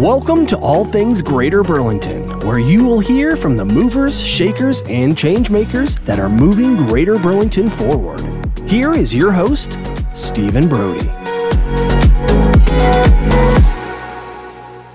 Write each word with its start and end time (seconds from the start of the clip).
Welcome 0.00 0.46
to 0.46 0.56
All 0.56 0.86
Things 0.86 1.20
Greater 1.20 1.62
Burlington, 1.62 2.26
where 2.40 2.58
you 2.58 2.86
will 2.86 3.00
hear 3.00 3.36
from 3.36 3.54
the 3.54 3.66
movers, 3.66 4.18
shakers, 4.18 4.80
and 4.88 5.14
changemakers 5.14 6.02
that 6.06 6.18
are 6.18 6.30
moving 6.30 6.74
Greater 6.74 7.18
Burlington 7.18 7.68
forward. 7.68 8.22
Here 8.66 8.94
is 8.94 9.14
your 9.14 9.30
host, 9.30 9.76
Steven 10.14 10.70
Brody. 10.70 11.06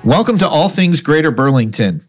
Welcome 0.04 0.40
to 0.40 0.48
All 0.48 0.70
Things 0.70 1.02
Greater 1.02 1.30
Burlington. 1.30 2.02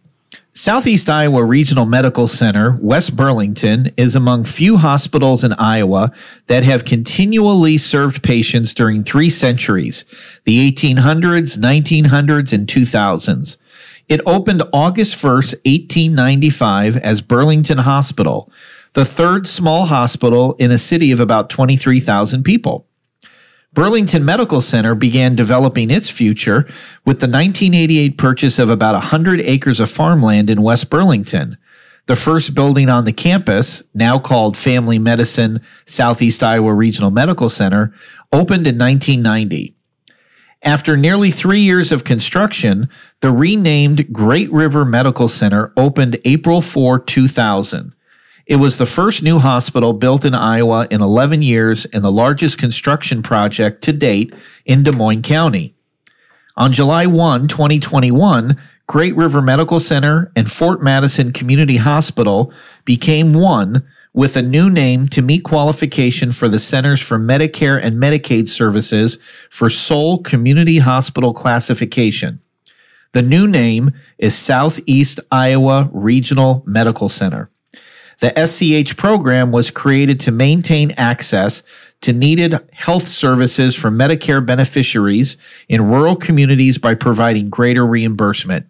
Southeast 0.57 1.11
Iowa 1.11 1.45
Regional 1.45 1.85
Medical 1.85 2.27
Center, 2.27 2.79
West 2.81 3.15
Burlington, 3.15 3.91
is 3.99 4.17
among 4.17 4.45
few 4.45 4.79
hospitals 4.79 5.45
in 5.45 5.53
Iowa 5.53 6.13
that 6.47 6.65
have 6.65 6.87
continually 6.87 7.77
served 7.77 8.23
patients 8.23 8.73
during 8.73 9.05
three 9.05 9.29
centuries 9.29 10.07
the 10.47 10.73
1800s, 10.73 11.59
1900s, 11.59 12.55
and 12.55 12.67
2000s. 12.67 13.59
It 14.09 14.23
opened 14.25 14.63
August 14.73 15.23
1st, 15.23 15.57
1895, 15.67 16.97
as 16.97 17.21
Burlington 17.21 17.77
Hospital, 17.77 18.51
the 18.95 19.05
third 19.05 19.47
small 19.47 19.85
hospital 19.85 20.55
in 20.55 20.71
a 20.71 20.79
city 20.79 21.13
of 21.13 21.21
about 21.21 21.51
23,000 21.51 22.45
people. 22.45 22.87
Burlington 23.77 24.25
Medical 24.25 24.63
Center 24.63 24.95
began 24.95 25.35
developing 25.35 25.91
its 25.91 26.09
future 26.09 26.65
with 27.05 27.21
the 27.21 27.29
1988 27.29 28.17
purchase 28.17 28.59
of 28.59 28.71
about 28.71 28.95
100 28.95 29.39
acres 29.41 29.81
of 29.81 29.91
farmland 29.91 30.49
in 30.49 30.63
West 30.63 30.89
Burlington. 30.89 31.59
The 32.07 32.17
first 32.17 32.55
building 32.55 32.89
on 32.89 33.05
the 33.05 33.13
campus, 33.13 33.83
now 33.93 34.19
called 34.19 34.57
Family 34.57 34.99
Medicine 34.99 35.59
Southeast 35.85 36.43
Iowa 36.43 36.73
Regional 36.73 37.11
Medical 37.11 37.51
Center, 37.51 37.93
opened 38.33 38.67
in 38.67 38.79
1990. 38.79 39.77
After 40.63 40.97
nearly 40.97 41.31
three 41.31 41.61
years 41.61 41.93
of 41.93 42.03
construction, 42.03 42.89
the 43.21 43.31
renamed 43.31 44.11
Great 44.11 44.51
River 44.51 44.87
Medical 44.87 45.29
Center 45.29 45.75
opened 45.77 46.17
April 46.25 46.63
4, 46.63 46.99
2000. 47.01 47.93
It 48.47 48.57
was 48.57 48.79
the 48.79 48.87
first 48.87 49.25
new 49.25 49.41
hospital 49.41 49.93
built 49.93 50.25
in 50.25 50.33
Iowa 50.33 50.87
in 50.89 51.03
11 51.03 51.43
years 51.43 51.85
and 51.87 52.05
the 52.05 52.13
largest 52.13 52.59
construction 52.59 53.21
project 53.21 53.83
to 53.83 53.93
date 53.93 54.33
in 54.65 54.85
Des 54.85 54.93
Moines 54.93 55.23
County. 55.23 55.75
On 56.57 56.73
July 56.73 57.07
1, 57.07 57.49
2021, 57.49 58.57
Great 58.87 59.17
River 59.17 59.43
Medical 59.43 59.81
Center 59.81 60.31
and 60.37 60.49
Fort 60.51 60.81
Madison 60.81 61.33
Community 61.33 61.77
Hospital 61.79 62.53
became 62.85 63.35
one 63.35 63.85
with 64.15 64.37
a 64.37 64.43
new 64.43 64.71
name 64.71 65.09
to 65.09 65.23
meet 65.23 65.43
qualification 65.43 66.31
for 66.31 66.49
the 66.49 66.61
Centers 66.61 67.03
for 67.03 67.19
Medicare 67.19 67.81
and 67.83 67.97
Medicaid 67.97 68.47
Services 68.47 69.17
for 69.51 69.69
sole 69.69 70.23
community 70.23 70.79
hospital 70.79 71.35
classification. 71.35 72.41
The 73.11 73.23
new 73.23 73.49
name 73.49 73.91
is 74.19 74.39
Southeast 74.39 75.19
Iowa 75.33 75.91
Regional 75.93 76.63
Medical 76.65 77.09
Center. 77.09 77.51
The 78.21 78.33
SCH 78.47 78.97
program 78.97 79.53
was 79.53 79.71
created 79.71 80.21
to 80.21 80.33
maintain 80.33 80.93
access 80.97 81.63
to 82.01 82.13
needed 82.13 82.55
health 82.73 83.07
services 83.07 83.77
for 83.77 83.91
Medicare 83.91 84.45
beneficiaries 84.45 85.37
in 85.69 85.89
rural 85.89 86.17
communities 86.17 86.79
by 86.79 86.95
providing 86.95 87.51
greater 87.51 87.87
reimbursement. 87.87 88.67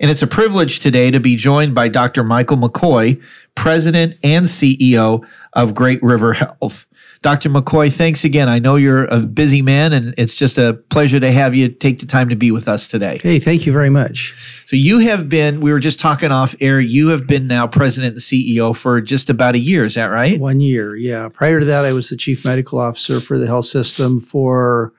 And 0.00 0.10
it's 0.10 0.22
a 0.22 0.26
privilege 0.26 0.80
today 0.80 1.10
to 1.10 1.20
be 1.20 1.36
joined 1.36 1.74
by 1.74 1.88
Dr. 1.88 2.24
Michael 2.24 2.56
McCoy, 2.56 3.22
President 3.54 4.16
and 4.24 4.46
CEO 4.46 5.26
of 5.52 5.74
Great 5.74 6.02
River 6.02 6.32
Health. 6.32 6.86
Dr. 7.22 7.50
McCoy, 7.50 7.92
thanks 7.92 8.24
again. 8.24 8.48
I 8.48 8.58
know 8.58 8.74
you're 8.74 9.04
a 9.04 9.20
busy 9.20 9.62
man, 9.62 9.92
and 9.92 10.12
it's 10.18 10.34
just 10.34 10.58
a 10.58 10.74
pleasure 10.90 11.20
to 11.20 11.30
have 11.30 11.54
you 11.54 11.68
take 11.68 11.98
the 11.98 12.06
time 12.06 12.28
to 12.30 12.36
be 12.36 12.50
with 12.50 12.66
us 12.66 12.88
today. 12.88 13.20
Hey, 13.22 13.38
thank 13.38 13.64
you 13.64 13.72
very 13.72 13.90
much. 13.90 14.64
So, 14.66 14.74
you 14.74 14.98
have 14.98 15.28
been, 15.28 15.60
we 15.60 15.70
were 15.70 15.78
just 15.78 16.00
talking 16.00 16.32
off 16.32 16.56
air, 16.60 16.80
you 16.80 17.08
have 17.08 17.28
been 17.28 17.46
now 17.46 17.68
president 17.68 18.14
and 18.14 18.20
CEO 18.20 18.76
for 18.76 19.00
just 19.00 19.30
about 19.30 19.54
a 19.54 19.60
year. 19.60 19.84
Is 19.84 19.94
that 19.94 20.06
right? 20.06 20.40
One 20.40 20.60
year, 20.60 20.96
yeah. 20.96 21.28
Prior 21.28 21.60
to 21.60 21.66
that, 21.66 21.84
I 21.84 21.92
was 21.92 22.08
the 22.08 22.16
chief 22.16 22.44
medical 22.44 22.80
officer 22.80 23.20
for 23.20 23.38
the 23.38 23.46
health 23.46 23.66
system 23.66 24.20
for 24.20 24.92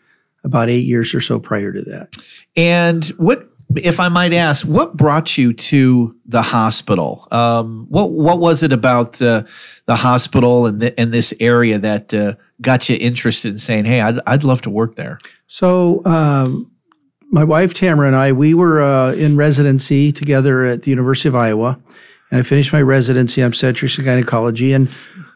about 0.45 0.69
eight 0.69 0.85
years 0.85 1.13
or 1.13 1.21
so 1.21 1.39
prior 1.39 1.73
to 1.73 1.81
that. 1.83 2.15
And 2.55 3.05
what 3.17 3.49
if 3.77 3.99
I 3.99 4.09
might 4.09 4.33
ask, 4.33 4.65
what 4.65 4.95
brought 4.95 5.37
you 5.37 5.53
to 5.53 6.15
the 6.25 6.41
hospital? 6.41 7.27
Um, 7.31 7.85
what 7.89 8.11
what 8.11 8.39
was 8.39 8.63
it 8.63 8.73
about 8.73 9.21
uh, 9.21 9.43
the 9.85 9.95
hospital 9.95 10.65
and 10.65 10.79
the, 10.79 10.99
and 10.99 11.11
this 11.11 11.33
area 11.39 11.77
that 11.79 12.13
uh, 12.13 12.33
got 12.61 12.89
you 12.89 12.97
interested 12.99 13.51
in 13.51 13.57
saying, 13.57 13.85
"Hey, 13.85 14.01
I'd 14.01 14.19
I'd 14.25 14.43
love 14.43 14.61
to 14.61 14.69
work 14.69 14.95
there"? 14.95 15.19
So, 15.47 16.03
um, 16.05 16.71
my 17.31 17.43
wife 17.43 17.73
Tamara 17.73 18.07
and 18.07 18.15
I, 18.15 18.31
we 18.31 18.53
were 18.53 18.81
uh, 18.81 19.13
in 19.13 19.35
residency 19.35 20.11
together 20.11 20.65
at 20.65 20.83
the 20.83 20.89
University 20.89 21.29
of 21.29 21.35
Iowa, 21.35 21.79
and 22.31 22.39
I 22.39 22.43
finished 22.43 22.73
my 22.73 22.81
residency 22.81 23.41
in 23.41 23.47
obstetrics 23.47 23.97
and 23.97 24.05
gynecology, 24.05 24.73
and 24.73 24.89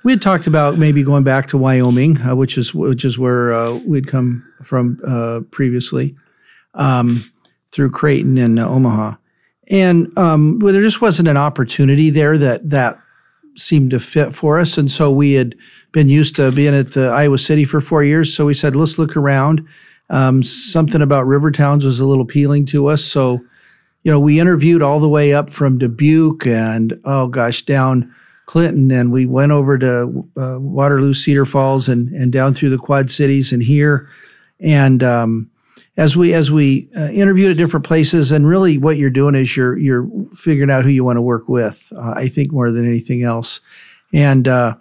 we 0.04 0.12
had 0.12 0.22
talked 0.22 0.48
about 0.48 0.78
maybe 0.78 1.04
going 1.04 1.24
back 1.24 1.48
to 1.50 1.58
Wyoming, 1.58 2.22
uh, 2.22 2.36
which 2.36 2.58
is 2.58 2.74
which 2.74 3.04
is 3.04 3.20
where 3.20 3.54
uh, 3.54 3.80
we'd 3.88 4.08
come 4.08 4.44
from 4.64 5.00
uh, 5.06 5.42
previously. 5.52 6.16
Um, 6.74 7.22
through 7.78 7.92
Creighton 7.92 8.40
and 8.40 8.60
uh, 8.60 8.68
Omaha. 8.68 9.14
And 9.70 10.18
um, 10.18 10.58
well, 10.58 10.74
there 10.74 10.82
just 10.82 11.00
wasn't 11.00 11.28
an 11.28 11.38
opportunity 11.38 12.10
there 12.10 12.36
that 12.40 12.68
that 12.72 12.98
seemed 13.56 13.92
to 13.92 14.00
fit 14.00 14.34
for 14.34 14.60
us. 14.60 14.80
And 14.80 14.92
so 14.92 15.12
we 15.12 15.34
had 15.34 15.56
been 15.92 16.10
used 16.10 16.36
to 16.38 16.52
being 16.52 16.74
at 16.74 16.98
uh, 16.98 17.10
Iowa 17.10 17.38
City 17.38 17.66
for 17.66 17.80
four 17.80 18.04
years. 18.04 18.34
So 18.34 18.48
we 18.48 18.56
said, 18.56 18.76
let's 18.76 18.98
look 18.98 19.16
around. 19.16 19.64
Um, 20.10 20.42
something 20.42 21.04
about 21.04 21.28
river 21.28 21.52
towns 21.52 21.86
was 21.86 22.00
a 22.00 22.06
little 22.06 22.24
appealing 22.24 22.66
to 22.68 22.88
us. 22.88 23.04
So, 23.04 23.42
you 24.04 24.12
know, 24.12 24.20
we 24.20 24.40
interviewed 24.40 24.82
all 24.82 25.00
the 25.00 25.08
way 25.08 25.34
up 25.34 25.52
from 25.52 25.78
Dubuque 25.78 26.48
and, 26.48 27.00
oh 27.06 27.28
gosh, 27.28 27.62
down 27.62 28.12
Clinton. 28.48 28.90
And 28.90 29.12
we 29.12 29.28
went 29.28 29.52
over 29.52 29.78
to 29.78 30.28
uh, 30.36 30.58
Waterloo, 30.60 31.14
Cedar 31.14 31.46
Falls, 31.46 31.88
and, 31.88 32.10
and 32.10 32.32
down 32.32 32.56
through 32.56 32.70
the 32.70 32.78
Quad 32.80 33.12
Cities 33.12 33.54
and 33.54 33.62
here. 33.62 34.10
And, 34.60 35.04
um, 35.04 35.52
as 35.98 36.16
we 36.16 36.34
as 36.34 36.52
we 36.52 36.88
uh, 36.96 37.10
interviewed 37.10 37.52
at 37.52 37.58
different 37.58 37.86
places, 37.86 38.32
and 38.32 38.48
really 38.48 38.78
what 38.78 38.98
you're 38.98 39.10
doing 39.10 39.36
is 39.36 39.58
you're 39.58 39.78
you're 39.78 40.08
figuring 40.36 40.70
out 40.70 40.84
who 40.84 40.92
you 40.92 41.04
want 41.04 41.18
to 41.18 41.22
work 41.22 41.50
with. 41.50 41.92
Uh, 41.96 42.14
I 42.16 42.28
think 42.28 42.52
more 42.52 42.72
than 42.72 42.86
anything 42.86 43.24
else. 43.24 43.60
And 44.14 44.48
uh, 44.48 44.76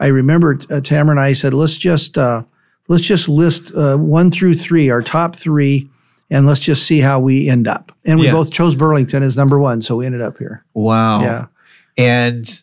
I 0.00 0.08
remember 0.08 0.58
uh, 0.70 0.80
Tamara 0.80 1.12
and 1.12 1.20
I 1.20 1.34
said, 1.34 1.54
let's 1.54 1.76
just 1.76 2.18
uh, 2.18 2.42
let's 2.88 3.04
just 3.04 3.28
list 3.28 3.72
uh, 3.74 3.96
one 3.96 4.30
through 4.30 4.54
three, 4.54 4.90
our 4.90 5.02
top 5.02 5.36
three, 5.36 5.88
and 6.30 6.46
let's 6.46 6.60
just 6.60 6.86
see 6.86 7.00
how 7.00 7.20
we 7.20 7.48
end 7.48 7.68
up. 7.68 7.92
And 8.04 8.18
we 8.18 8.26
yeah. 8.26 8.32
both 8.32 8.50
chose 8.52 8.74
Burlington 8.74 9.22
as 9.22 9.36
number 9.36 9.60
one, 9.60 9.82
so 9.82 9.96
we 9.96 10.06
ended 10.06 10.22
up 10.22 10.38
here. 10.38 10.64
Wow. 10.74 11.20
Yeah. 11.20 11.46
And 11.98 12.62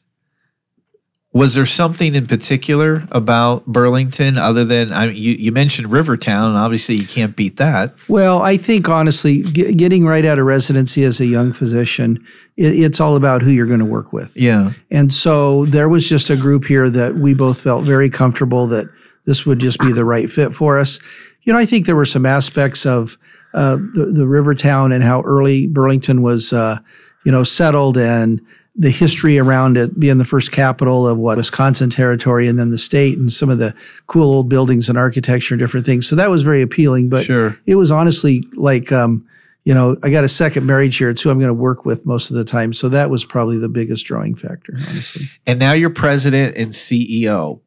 was 1.31 1.53
there 1.53 1.65
something 1.65 2.15
in 2.15 2.25
particular 2.25 3.07
about 3.11 3.65
Burlington 3.67 4.37
other 4.37 4.65
than 4.65 4.91
I 4.91 5.07
mean, 5.07 5.15
you, 5.15 5.33
you 5.33 5.51
mentioned 5.51 5.91
Rivertown, 5.91 6.49
and 6.49 6.57
obviously 6.57 6.95
you 6.95 7.05
can't 7.05 7.35
beat 7.35 7.57
that. 7.57 7.93
Well, 8.09 8.41
I 8.41 8.57
think 8.57 8.89
honestly, 8.89 9.43
get, 9.43 9.77
getting 9.77 10.05
right 10.05 10.25
out 10.25 10.39
of 10.39 10.45
residency 10.45 11.03
as 11.03 11.19
a 11.19 11.27
young 11.27 11.53
physician, 11.53 12.25
it, 12.57 12.79
it's 12.79 12.99
all 12.99 13.15
about 13.15 13.43
who 13.43 13.51
you're 13.51 13.67
going 13.67 13.79
to 13.79 13.85
work 13.85 14.11
with. 14.11 14.35
Yeah. 14.35 14.71
And 14.89 15.13
so 15.13 15.65
there 15.65 15.87
was 15.87 16.09
just 16.09 16.31
a 16.31 16.35
group 16.35 16.65
here 16.65 16.89
that 16.89 17.15
we 17.15 17.35
both 17.35 17.61
felt 17.61 17.85
very 17.85 18.09
comfortable 18.09 18.65
that 18.67 18.87
this 19.25 19.45
would 19.45 19.59
just 19.59 19.79
be 19.79 19.91
the 19.91 20.05
right 20.05 20.31
fit 20.31 20.51
for 20.51 20.79
us. 20.79 20.99
You 21.43 21.53
know, 21.53 21.59
I 21.59 21.65
think 21.67 21.85
there 21.85 21.95
were 21.95 22.05
some 22.05 22.25
aspects 22.25 22.87
of 22.87 23.19
uh, 23.53 23.75
the, 23.93 24.11
the 24.11 24.27
Rivertown 24.27 24.91
and 24.91 25.03
how 25.03 25.21
early 25.21 25.67
Burlington 25.67 26.23
was, 26.23 26.53
uh, 26.53 26.79
you 27.23 27.31
know, 27.31 27.43
settled 27.43 27.97
and 27.97 28.41
the 28.75 28.89
history 28.89 29.37
around 29.37 29.77
it 29.77 29.99
being 29.99 30.17
the 30.17 30.25
first 30.25 30.51
capital 30.51 31.07
of 31.07 31.17
what 31.17 31.37
Wisconsin 31.37 31.89
territory 31.89 32.47
and 32.47 32.57
then 32.57 32.69
the 32.69 32.77
state 32.77 33.17
and 33.17 33.31
some 33.31 33.49
of 33.49 33.57
the 33.57 33.73
cool 34.07 34.31
old 34.31 34.47
buildings 34.47 34.89
and 34.89 34.97
architecture 34.97 35.55
and 35.55 35.59
different 35.59 35.85
things. 35.85 36.07
So 36.07 36.15
that 36.15 36.29
was 36.29 36.43
very 36.43 36.61
appealing. 36.61 37.09
But 37.09 37.25
sure. 37.25 37.57
it 37.65 37.75
was 37.75 37.91
honestly 37.91 38.43
like, 38.53 38.91
um, 38.91 39.27
you 39.65 39.73
know, 39.73 39.97
I 40.03 40.09
got 40.09 40.23
a 40.23 40.29
second 40.29 40.65
marriage 40.65 40.97
here. 40.97 41.09
It's 41.09 41.21
who 41.21 41.29
I'm 41.29 41.39
going 41.39 41.49
to 41.49 41.53
work 41.53 41.85
with 41.85 42.05
most 42.05 42.29
of 42.29 42.37
the 42.37 42.45
time. 42.45 42.73
So 42.73 42.89
that 42.89 43.09
was 43.09 43.25
probably 43.25 43.57
the 43.57 43.69
biggest 43.69 44.05
drawing 44.05 44.35
factor, 44.35 44.73
honestly. 44.75 45.25
And 45.45 45.59
now 45.59 45.73
you're 45.73 45.89
president 45.89 46.55
and 46.55 46.71
CEO. 46.71 47.59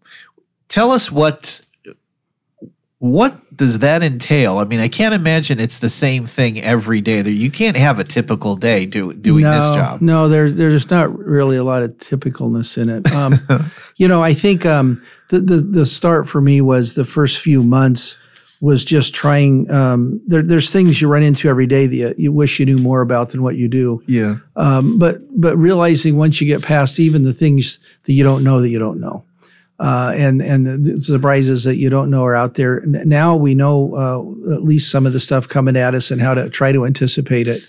Tell 0.68 0.90
us 0.90 1.12
what 1.12 1.60
what 3.02 3.56
does 3.56 3.80
that 3.80 4.00
entail? 4.00 4.58
I 4.58 4.64
mean, 4.64 4.78
I 4.78 4.86
can't 4.86 5.12
imagine 5.12 5.58
it's 5.58 5.80
the 5.80 5.88
same 5.88 6.22
thing 6.24 6.60
every 6.60 7.00
day. 7.00 7.20
You 7.28 7.50
can't 7.50 7.76
have 7.76 7.98
a 7.98 8.04
typical 8.04 8.54
day 8.54 8.86
do, 8.86 9.12
doing 9.12 9.42
no, 9.42 9.50
this 9.50 9.70
job. 9.74 10.00
No, 10.00 10.28
there, 10.28 10.52
there's 10.52 10.88
not 10.88 11.12
really 11.18 11.56
a 11.56 11.64
lot 11.64 11.82
of 11.82 11.90
typicalness 11.98 12.78
in 12.78 12.88
it. 12.88 13.12
Um, 13.12 13.40
you 13.96 14.06
know, 14.06 14.22
I 14.22 14.34
think 14.34 14.64
um, 14.64 15.04
the, 15.30 15.40
the, 15.40 15.56
the 15.56 15.84
start 15.84 16.28
for 16.28 16.40
me 16.40 16.60
was 16.60 16.94
the 16.94 17.04
first 17.04 17.40
few 17.40 17.64
months 17.64 18.16
was 18.60 18.84
just 18.84 19.12
trying. 19.12 19.68
Um, 19.68 20.20
there, 20.28 20.42
there's 20.42 20.70
things 20.70 21.02
you 21.02 21.08
run 21.08 21.24
into 21.24 21.48
every 21.48 21.66
day 21.66 21.88
that 21.88 21.96
you, 21.96 22.14
you, 22.16 22.32
wish 22.32 22.60
you 22.60 22.66
knew 22.66 22.78
more 22.78 23.00
about 23.00 23.30
than 23.30 23.42
what 23.42 23.56
you 23.56 23.66
do. 23.66 24.00
Yeah. 24.06 24.36
Um, 24.54 25.00
but 25.00 25.18
but 25.40 25.56
realizing 25.56 26.18
once 26.18 26.40
you 26.40 26.46
get 26.46 26.62
past 26.62 27.00
even 27.00 27.24
the 27.24 27.32
things 27.32 27.80
that 28.04 28.12
you 28.12 28.22
don't 28.22 28.44
know 28.44 28.60
that 28.60 28.68
you 28.68 28.78
don't 28.78 29.00
know. 29.00 29.24
Uh, 29.78 30.12
and 30.14 30.40
and 30.40 31.02
surprises 31.02 31.64
that 31.64 31.76
you 31.76 31.90
don't 31.90 32.10
know 32.10 32.24
are 32.24 32.36
out 32.36 32.54
there. 32.54 32.80
Now 32.86 33.34
we 33.34 33.54
know 33.54 33.94
uh, 33.94 34.54
at 34.54 34.62
least 34.62 34.90
some 34.90 35.06
of 35.06 35.12
the 35.12 35.20
stuff 35.20 35.48
coming 35.48 35.76
at 35.76 35.94
us 35.94 36.10
and 36.10 36.20
how 36.20 36.34
to 36.34 36.48
try 36.48 36.72
to 36.72 36.86
anticipate 36.86 37.48
it. 37.48 37.62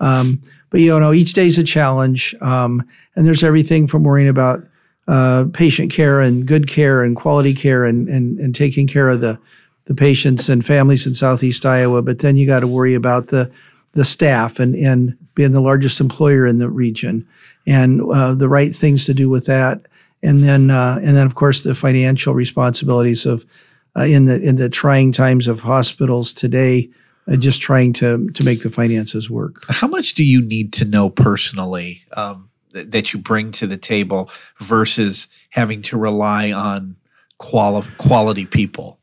Um, 0.00 0.42
but 0.70 0.80
you 0.80 0.98
know, 0.98 1.12
each 1.12 1.32
day's 1.32 1.58
a 1.58 1.64
challenge, 1.64 2.34
um, 2.40 2.82
and 3.14 3.26
there's 3.26 3.44
everything 3.44 3.86
from 3.86 4.04
worrying 4.04 4.28
about 4.28 4.64
uh, 5.08 5.46
patient 5.52 5.92
care 5.92 6.20
and 6.20 6.46
good 6.46 6.68
care 6.68 7.02
and 7.02 7.16
quality 7.16 7.54
care 7.54 7.84
and 7.84 8.08
and 8.08 8.38
and 8.38 8.54
taking 8.54 8.86
care 8.86 9.10
of 9.10 9.20
the 9.20 9.38
the 9.86 9.94
patients 9.94 10.48
and 10.48 10.64
families 10.64 11.06
in 11.06 11.14
Southeast 11.14 11.66
Iowa. 11.66 12.00
But 12.00 12.20
then 12.20 12.36
you 12.36 12.46
got 12.46 12.60
to 12.60 12.68
worry 12.68 12.94
about 12.94 13.26
the 13.26 13.50
the 13.94 14.04
staff 14.04 14.60
and 14.60 14.74
and 14.76 15.16
being 15.34 15.52
the 15.52 15.60
largest 15.60 16.00
employer 16.00 16.46
in 16.46 16.58
the 16.58 16.68
region 16.68 17.26
and 17.66 18.00
uh, 18.12 18.34
the 18.34 18.48
right 18.48 18.74
things 18.74 19.04
to 19.06 19.14
do 19.14 19.28
with 19.28 19.46
that. 19.46 19.82
And 20.22 20.42
then 20.42 20.70
uh, 20.70 20.98
and 21.02 21.16
then 21.16 21.26
of 21.26 21.34
course 21.34 21.62
the 21.62 21.74
financial 21.74 22.34
responsibilities 22.34 23.26
of 23.26 23.44
uh, 23.96 24.02
in 24.02 24.26
the 24.26 24.40
in 24.40 24.56
the 24.56 24.68
trying 24.68 25.12
times 25.12 25.48
of 25.48 25.60
hospitals 25.60 26.32
today. 26.32 26.90
Uh, 27.30 27.36
just 27.36 27.60
trying 27.60 27.92
to 27.92 28.28
to 28.30 28.42
make 28.44 28.62
the 28.62 28.70
finances 28.70 29.30
work. 29.30 29.62
How 29.68 29.86
much 29.88 30.14
do 30.14 30.24
you 30.24 30.40
need 30.42 30.72
to 30.74 30.84
know 30.84 31.10
personally 31.10 32.02
um, 32.16 32.48
th- 32.72 32.86
that 32.90 33.12
you 33.12 33.20
bring 33.20 33.52
to 33.52 33.66
the 33.66 33.76
table 33.76 34.30
versus 34.58 35.28
having 35.50 35.82
to 35.82 35.98
rely 35.98 36.50
on 36.50 36.96
quali- 37.38 37.86
quality 37.98 38.46
people 38.46 38.98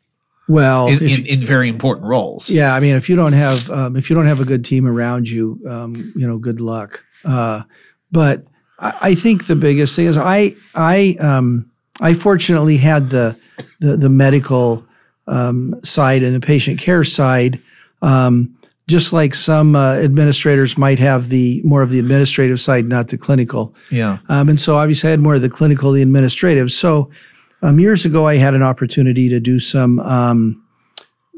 Well, 0.47 0.87
in, 0.87 0.95
if- 1.03 1.19
in, 1.19 1.25
in 1.27 1.39
very 1.39 1.69
important 1.69 2.07
roles? 2.07 2.49
Yeah, 2.49 2.73
I 2.73 2.79
mean, 2.79 2.95
if 2.95 3.07
you 3.07 3.15
don't 3.15 3.33
have 3.33 3.69
um, 3.69 3.95
if 3.95 4.09
you 4.09 4.15
don't 4.15 4.27
have 4.27 4.41
a 4.41 4.45
good 4.45 4.65
team 4.65 4.87
around 4.87 5.29
you, 5.29 5.59
um, 5.69 6.11
you 6.15 6.27
know, 6.27 6.37
good 6.39 6.59
luck. 6.59 7.03
Uh, 7.23 7.61
but 8.11 8.45
I, 8.79 8.97
I 9.01 9.15
think 9.15 9.47
the 9.47 9.55
biggest 9.55 9.95
thing 9.95 10.07
is 10.07 10.17
I 10.17 10.51
I 10.75 11.15
um, 11.19 11.69
I 12.01 12.13
fortunately 12.13 12.77
had 12.77 13.09
the 13.09 13.37
the, 13.79 13.97
the 13.97 14.09
medical 14.09 14.85
um, 15.27 15.75
side 15.83 16.23
and 16.23 16.35
the 16.35 16.45
patient 16.45 16.79
care 16.79 17.03
side. 17.03 17.59
Um, 18.01 18.53
just 18.87 19.11
like 19.11 19.35
some 19.35 19.75
uh, 19.75 19.95
administrators 19.95 20.77
might 20.77 20.97
have 20.97 21.27
the 21.27 21.61
more 21.63 21.81
of 21.81 21.89
the 21.89 21.99
administrative 21.99 22.61
side, 22.61 22.85
not 22.85 23.09
the 23.09 23.17
clinical. 23.17 23.75
Yeah. 23.91 24.19
Um, 24.29 24.47
and 24.47 24.61
so 24.61 24.77
obviously 24.77 25.09
I 25.09 25.11
had 25.11 25.19
more 25.19 25.35
of 25.35 25.41
the 25.41 25.49
clinical, 25.49 25.91
the 25.91 26.01
administrative. 26.01 26.71
So 26.71 27.11
um, 27.61 27.79
years 27.79 28.05
ago, 28.05 28.27
I 28.27 28.37
had 28.37 28.53
an 28.53 28.63
opportunity 28.63 29.27
to 29.29 29.39
do 29.39 29.59
some 29.59 29.99
um, 29.99 30.63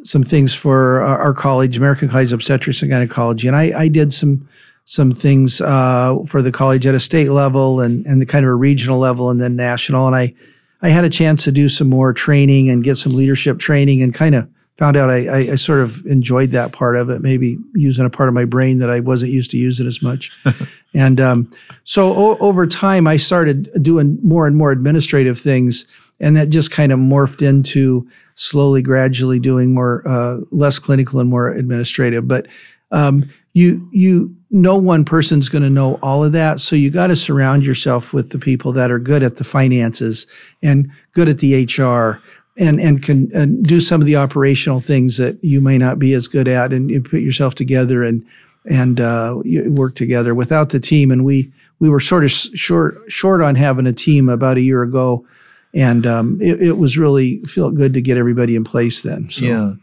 some 0.03 0.23
things 0.23 0.53
for 0.53 1.01
our, 1.01 1.17
our 1.19 1.33
college, 1.33 1.77
American 1.77 2.07
College 2.07 2.31
of 2.31 2.37
Obstetrics 2.37 2.81
and 2.81 2.91
Gynecology, 2.91 3.47
and 3.47 3.57
I, 3.57 3.81
I 3.81 3.87
did 3.87 4.13
some 4.13 4.47
some 4.89 5.11
things 5.11 5.61
uh, 5.61 6.17
for 6.25 6.41
the 6.41 6.51
college 6.51 6.87
at 6.87 6.95
a 6.95 6.99
state 6.99 7.29
level 7.29 7.79
and 7.79 8.03
and 8.07 8.19
the 8.19 8.25
kind 8.25 8.43
of 8.43 8.49
a 8.49 8.55
regional 8.55 8.97
level 8.97 9.29
and 9.29 9.39
then 9.39 9.55
national. 9.55 10.07
And 10.07 10.15
I 10.15 10.33
I 10.81 10.89
had 10.89 11.03
a 11.03 11.09
chance 11.09 11.43
to 11.43 11.51
do 11.51 11.69
some 11.69 11.87
more 11.87 12.11
training 12.11 12.69
and 12.69 12.83
get 12.83 12.97
some 12.97 13.15
leadership 13.15 13.59
training 13.59 14.01
and 14.01 14.15
kind 14.15 14.33
of 14.33 14.49
found 14.77 14.97
out 14.97 15.11
I, 15.11 15.27
I, 15.27 15.37
I 15.51 15.55
sort 15.55 15.81
of 15.81 16.03
enjoyed 16.07 16.49
that 16.51 16.71
part 16.71 16.95
of 16.95 17.11
it, 17.11 17.21
maybe 17.21 17.59
using 17.75 18.03
a 18.03 18.09
part 18.09 18.29
of 18.29 18.33
my 18.33 18.45
brain 18.45 18.79
that 18.79 18.89
I 18.89 18.99
wasn't 18.99 19.31
used 19.31 19.51
to 19.51 19.57
using 19.57 19.85
as 19.85 20.01
much. 20.01 20.31
and 20.95 21.21
um, 21.21 21.51
so 21.83 22.11
o- 22.11 22.37
over 22.37 22.65
time, 22.65 23.05
I 23.05 23.17
started 23.17 23.69
doing 23.83 24.17
more 24.23 24.47
and 24.47 24.55
more 24.55 24.71
administrative 24.71 25.37
things, 25.37 25.85
and 26.19 26.35
that 26.35 26.49
just 26.49 26.71
kind 26.71 26.91
of 26.91 26.97
morphed 26.97 27.47
into 27.47 28.09
slowly, 28.35 28.81
gradually 28.81 29.39
doing 29.39 29.71
more 29.71 30.01
uh, 30.07 30.37
less 30.49 30.79
clinical 30.79 31.19
and 31.19 31.29
more 31.29 31.49
administrative. 31.49 32.27
But 32.27 32.47
um, 32.91 33.29
you 33.53 33.87
you 33.91 34.35
no 34.51 34.75
one 34.75 35.05
person's 35.05 35.49
going 35.49 35.63
to 35.63 35.69
know 35.69 35.99
all 36.01 36.23
of 36.23 36.31
that, 36.31 36.59
so 36.59 36.75
you 36.75 36.89
got 36.89 37.07
to 37.07 37.15
surround 37.15 37.65
yourself 37.65 38.13
with 38.13 38.31
the 38.31 38.39
people 38.39 38.71
that 38.73 38.89
are 38.89 38.99
good 38.99 39.23
at 39.23 39.37
the 39.37 39.43
finances 39.43 40.25
and 40.61 40.89
good 41.13 41.29
at 41.29 41.39
the 41.39 41.65
HR 41.65 42.21
and 42.57 42.79
and 42.79 43.01
can 43.03 43.29
and 43.33 43.63
do 43.63 43.79
some 43.79 44.01
of 44.01 44.07
the 44.07 44.15
operational 44.15 44.79
things 44.79 45.17
that 45.17 45.41
you 45.43 45.61
may 45.61 45.77
not 45.77 45.99
be 45.99 46.13
as 46.13 46.27
good 46.27 46.47
at, 46.47 46.73
and 46.73 46.89
you 46.89 47.01
put 47.01 47.21
yourself 47.21 47.55
together 47.55 48.03
and 48.03 48.25
and 48.65 48.99
uh, 48.99 49.37
work 49.67 49.95
together. 49.95 50.35
Without 50.35 50.69
the 50.69 50.79
team, 50.79 51.11
and 51.11 51.23
we 51.23 51.51
we 51.79 51.89
were 51.89 51.99
sort 51.99 52.23
of 52.23 52.31
short 52.31 52.97
short 53.07 53.41
on 53.41 53.55
having 53.55 53.87
a 53.87 53.93
team 53.93 54.29
about 54.29 54.57
a 54.57 54.61
year 54.61 54.81
ago, 54.83 55.25
and 55.73 56.05
um, 56.05 56.39
it, 56.41 56.61
it 56.61 56.77
was 56.77 56.97
really 56.97 57.41
felt 57.43 57.75
good 57.75 57.93
to 57.93 58.01
get 58.01 58.17
everybody 58.17 58.55
in 58.55 58.63
place 58.63 59.01
then. 59.03 59.29
So. 59.29 59.45
Yeah. 59.45 59.73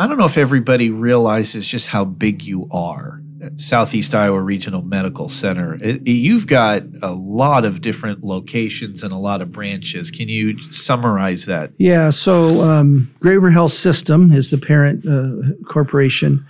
I 0.00 0.06
don't 0.06 0.16
know 0.16 0.26
if 0.26 0.38
everybody 0.38 0.90
realizes 0.90 1.66
just 1.66 1.88
how 1.88 2.04
big 2.04 2.44
you 2.44 2.68
are. 2.70 3.20
Southeast 3.56 4.14
Iowa 4.14 4.40
Regional 4.40 4.82
Medical 4.82 5.28
Center. 5.28 5.78
It- 5.80 6.06
you've 6.06 6.46
got 6.46 6.82
a 7.02 7.12
lot 7.12 7.64
of 7.64 7.80
different 7.80 8.24
locations 8.24 9.02
and 9.02 9.12
a 9.12 9.16
lot 9.18 9.40
of 9.40 9.52
branches. 9.52 10.10
Can 10.10 10.28
you 10.28 10.58
summarize 10.70 11.46
that? 11.46 11.72
Yeah, 11.78 12.10
so 12.10 12.62
um, 12.68 13.10
Great 13.20 13.38
Health 13.52 13.72
System 13.72 14.32
is 14.32 14.50
the 14.50 14.58
parent 14.58 15.06
uh, 15.06 15.52
corporation, 15.66 16.44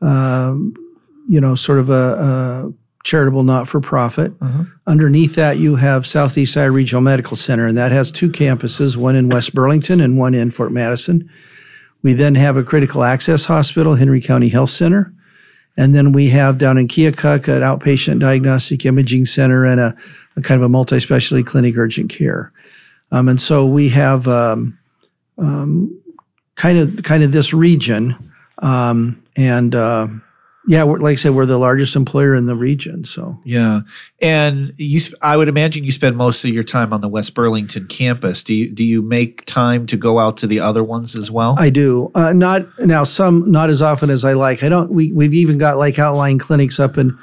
um, 0.00 0.74
you 1.28 1.40
know, 1.40 1.54
sort 1.54 1.78
of 1.78 1.90
a, 1.90 1.92
a 2.72 2.72
charitable 3.04 3.42
not 3.44 3.68
for 3.68 3.80
profit. 3.80 4.32
Underneath 4.86 5.34
that, 5.36 5.58
you 5.58 5.76
have 5.76 6.06
Southeast 6.06 6.56
Iowa 6.56 6.72
Regional 6.72 7.02
Medical 7.02 7.36
Center, 7.36 7.66
and 7.68 7.76
that 7.76 7.92
has 7.92 8.10
two 8.10 8.28
campuses 8.30 8.96
one 8.96 9.14
in 9.16 9.28
West 9.28 9.54
Burlington 9.54 10.00
and 10.00 10.18
one 10.18 10.34
in 10.34 10.50
Fort 10.50 10.72
Madison. 10.72 11.28
We 12.02 12.12
then 12.14 12.34
have 12.34 12.56
a 12.56 12.64
critical 12.64 13.04
access 13.04 13.44
hospital, 13.44 13.94
Henry 13.94 14.20
County 14.20 14.48
Health 14.48 14.70
Center. 14.70 15.12
And 15.76 15.94
then 15.94 16.12
we 16.12 16.28
have 16.30 16.58
down 16.58 16.76
in 16.78 16.88
Keokuk 16.88 17.48
an 17.48 17.62
outpatient 17.62 18.20
diagnostic 18.20 18.84
imaging 18.84 19.24
center 19.24 19.64
and 19.64 19.80
a, 19.80 19.96
a 20.36 20.42
kind 20.42 20.60
of 20.60 20.64
a 20.64 20.68
multi 20.68 21.00
specialty 21.00 21.42
clinic 21.42 21.76
urgent 21.76 22.10
care. 22.10 22.52
Um, 23.10 23.28
and 23.28 23.40
so 23.40 23.66
we 23.66 23.88
have 23.90 24.28
um, 24.28 24.78
um, 25.38 25.98
kind 26.54 26.78
of 26.78 27.02
kind 27.02 27.22
of 27.22 27.32
this 27.32 27.52
region, 27.52 28.16
um, 28.58 29.22
and 29.36 29.74
uh, 29.74 30.08
yeah, 30.66 30.84
we're, 30.84 30.98
like 30.98 31.12
I 31.12 31.14
said, 31.16 31.32
we're 31.32 31.46
the 31.46 31.58
largest 31.58 31.96
employer 31.96 32.34
in 32.36 32.46
the 32.46 32.54
region. 32.54 33.04
So 33.04 33.40
Yeah, 33.44 33.80
and 34.20 34.72
you, 34.76 35.00
I 35.20 35.36
would 35.36 35.48
imagine 35.48 35.82
you 35.84 35.90
spend 35.90 36.16
most 36.16 36.44
of 36.44 36.50
your 36.50 36.62
time 36.62 36.92
on 36.92 37.00
the 37.00 37.08
West 37.08 37.34
Burlington 37.34 37.86
campus. 37.86 38.44
Do 38.44 38.54
you 38.54 38.70
do 38.70 38.84
you 38.84 39.02
make 39.02 39.44
time 39.44 39.86
to 39.86 39.96
go 39.96 40.18
out 40.18 40.36
to 40.38 40.46
the 40.46 40.60
other 40.60 40.84
ones 40.84 41.16
as 41.16 41.30
well? 41.30 41.56
I 41.58 41.70
do 41.70 42.10
uh, 42.14 42.32
not 42.32 42.66
now 42.78 43.04
some 43.04 43.50
not 43.50 43.70
as 43.70 43.82
often 43.82 44.08
as 44.10 44.24
I 44.24 44.34
like. 44.34 44.62
I 44.62 44.68
don't. 44.68 44.90
We 44.90 45.10
we've 45.12 45.34
even 45.34 45.58
got 45.58 45.78
like 45.78 45.98
outlying 45.98 46.38
clinics 46.38 46.78
up 46.78 46.96
in 46.96 47.18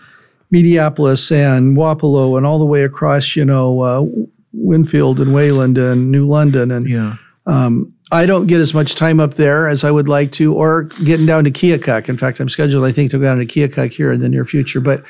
Mediapolis 0.54 1.32
and 1.32 1.78
Wapello 1.78 2.38
and 2.38 2.46
all 2.46 2.60
the 2.60 2.66
way 2.66 2.84
across, 2.84 3.36
you 3.36 3.46
know, 3.46 3.82
uh, 3.82 4.06
Winfield 4.52 5.22
and 5.22 5.34
Wayland 5.34 5.78
and 5.78 6.12
New 6.12 6.26
London 6.26 6.72
and 6.72 6.90
yeah, 6.90 7.16
I 8.12 8.26
don't 8.26 8.48
get 8.48 8.60
as 8.60 8.74
much 8.74 8.96
time 8.96 9.20
up 9.20 9.36
there 9.36 9.68
as 9.68 9.84
I 9.84 9.92
would 9.92 10.08
like 10.08 10.32
to, 10.34 10.54
or 10.54 10.84
getting 11.04 11.26
down 11.26 11.44
to 11.44 11.52
Keokuk. 11.52 12.10
In 12.10 12.18
fact, 12.18 12.40
I'm 12.40 12.50
scheduled, 12.50 12.86
I 12.86 12.92
think, 12.92 13.12
to 13.12 13.19
go 13.19 13.24
down 13.24 13.38
to 13.38 13.45
Keokuk 13.45 13.92
here 13.92 14.12
in 14.12 14.19
the 14.19 14.30
near 14.30 14.45
future. 14.45 14.80
But 14.80 15.04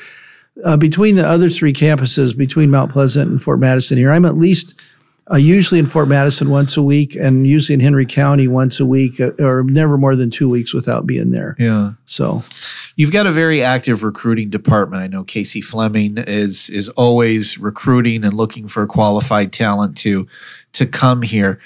uh, 0.64 0.76
between 0.76 1.16
the 1.16 1.26
other 1.26 1.48
three 1.48 1.72
campuses, 1.72 2.36
between 2.36 2.70
Mount 2.70 2.92
Pleasant 2.92 3.30
and 3.30 3.42
Fort 3.42 3.58
Madison 3.58 3.96
here, 3.96 4.12
I'm 4.12 4.26
at 4.26 4.36
least 4.36 4.78
uh, 5.30 5.36
usually 5.36 5.78
in 5.78 5.86
Fort 5.86 6.08
Madison 6.08 6.50
once 6.50 6.76
a 6.76 6.82
week 6.82 7.14
and 7.14 7.46
usually 7.46 7.74
in 7.74 7.80
Henry 7.80 8.04
County 8.04 8.48
once 8.48 8.80
a 8.80 8.86
week, 8.86 9.20
uh, 9.20 9.30
or 9.38 9.62
never 9.62 9.96
more 9.96 10.16
than 10.16 10.30
two 10.30 10.48
weeks 10.48 10.74
without 10.74 11.06
being 11.06 11.30
there. 11.30 11.56
yeah. 11.58 11.92
So, 12.06 12.42
You've 12.96 13.12
got 13.12 13.26
a 13.26 13.30
very 13.30 13.62
active 13.62 14.02
recruiting 14.02 14.50
department. 14.50 15.02
I 15.02 15.06
know 15.06 15.24
Casey 15.24 15.62
Fleming 15.62 16.18
is 16.18 16.68
is 16.68 16.90
always 16.90 17.56
recruiting 17.56 18.24
and 18.24 18.34
looking 18.34 18.66
for 18.66 18.86
qualified 18.86 19.54
talent 19.54 19.96
to 19.98 20.26
to 20.72 20.84
come 20.84 21.22
here. 21.22 21.60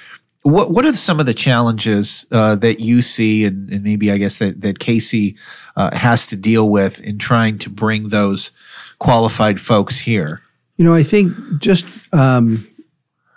What 0.45 0.71
what 0.71 0.87
are 0.87 0.93
some 0.93 1.21
of 1.21 1.27
the 1.27 1.35
challenges 1.35 2.27
uh, 2.31 2.55
that 2.57 2.79
you 2.79 3.03
see, 3.03 3.45
and, 3.45 3.69
and 3.71 3.83
maybe 3.83 4.13
I 4.13 4.19
guess 4.19 4.39
that 4.39 4.61
that 4.61 4.79
Casey 4.79 5.37
uh, 5.77 5.95
has 5.97 6.27
to 6.29 6.37
deal 6.37 6.71
with 6.71 7.01
in 7.01 7.19
trying 7.19 7.59
to 7.59 7.71
bring 7.71 8.11
those 8.11 8.53
qualified 8.99 9.59
folks 9.59 10.01
here? 10.01 10.43
you 10.77 10.85
know, 10.85 10.95
I 10.95 11.03
think 11.03 11.37
just 11.59 11.87
um, 12.13 12.67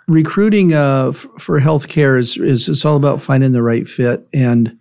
recruiting 0.06 0.72
uh, 0.72 1.10
f- 1.10 1.26
for 1.38 1.60
healthcare 1.60 2.18
is, 2.18 2.36
is 2.36 2.68
it's 2.68 2.84
all 2.84 2.96
about 2.96 3.22
finding 3.22 3.52
the 3.52 3.62
right 3.62 3.88
fit. 3.88 4.26
And 4.32 4.76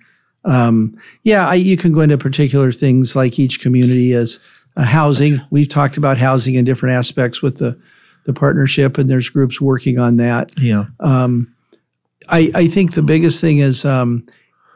um, 0.45 0.97
yeah, 1.23 1.47
I, 1.47 1.55
you 1.55 1.77
can 1.77 1.93
go 1.93 2.01
into 2.01 2.17
particular 2.17 2.71
things 2.71 3.15
like 3.15 3.37
each 3.37 3.61
community 3.61 4.13
is 4.13 4.39
uh, 4.75 4.83
housing. 4.83 5.39
We've 5.51 5.69
talked 5.69 5.97
about 5.97 6.17
housing 6.17 6.55
in 6.55 6.65
different 6.65 6.95
aspects 6.95 7.41
with 7.41 7.57
the 7.57 7.79
the 8.23 8.33
partnership, 8.33 8.97
and 8.97 9.09
there's 9.09 9.29
groups 9.29 9.61
working 9.61 9.99
on 9.99 10.17
that. 10.17 10.51
Yeah, 10.57 10.87
I, 12.29 12.51
I 12.53 12.67
think 12.67 12.93
the 12.93 13.01
biggest 13.01 13.41
thing 13.41 13.59
is 13.59 13.85
um, 13.85 14.25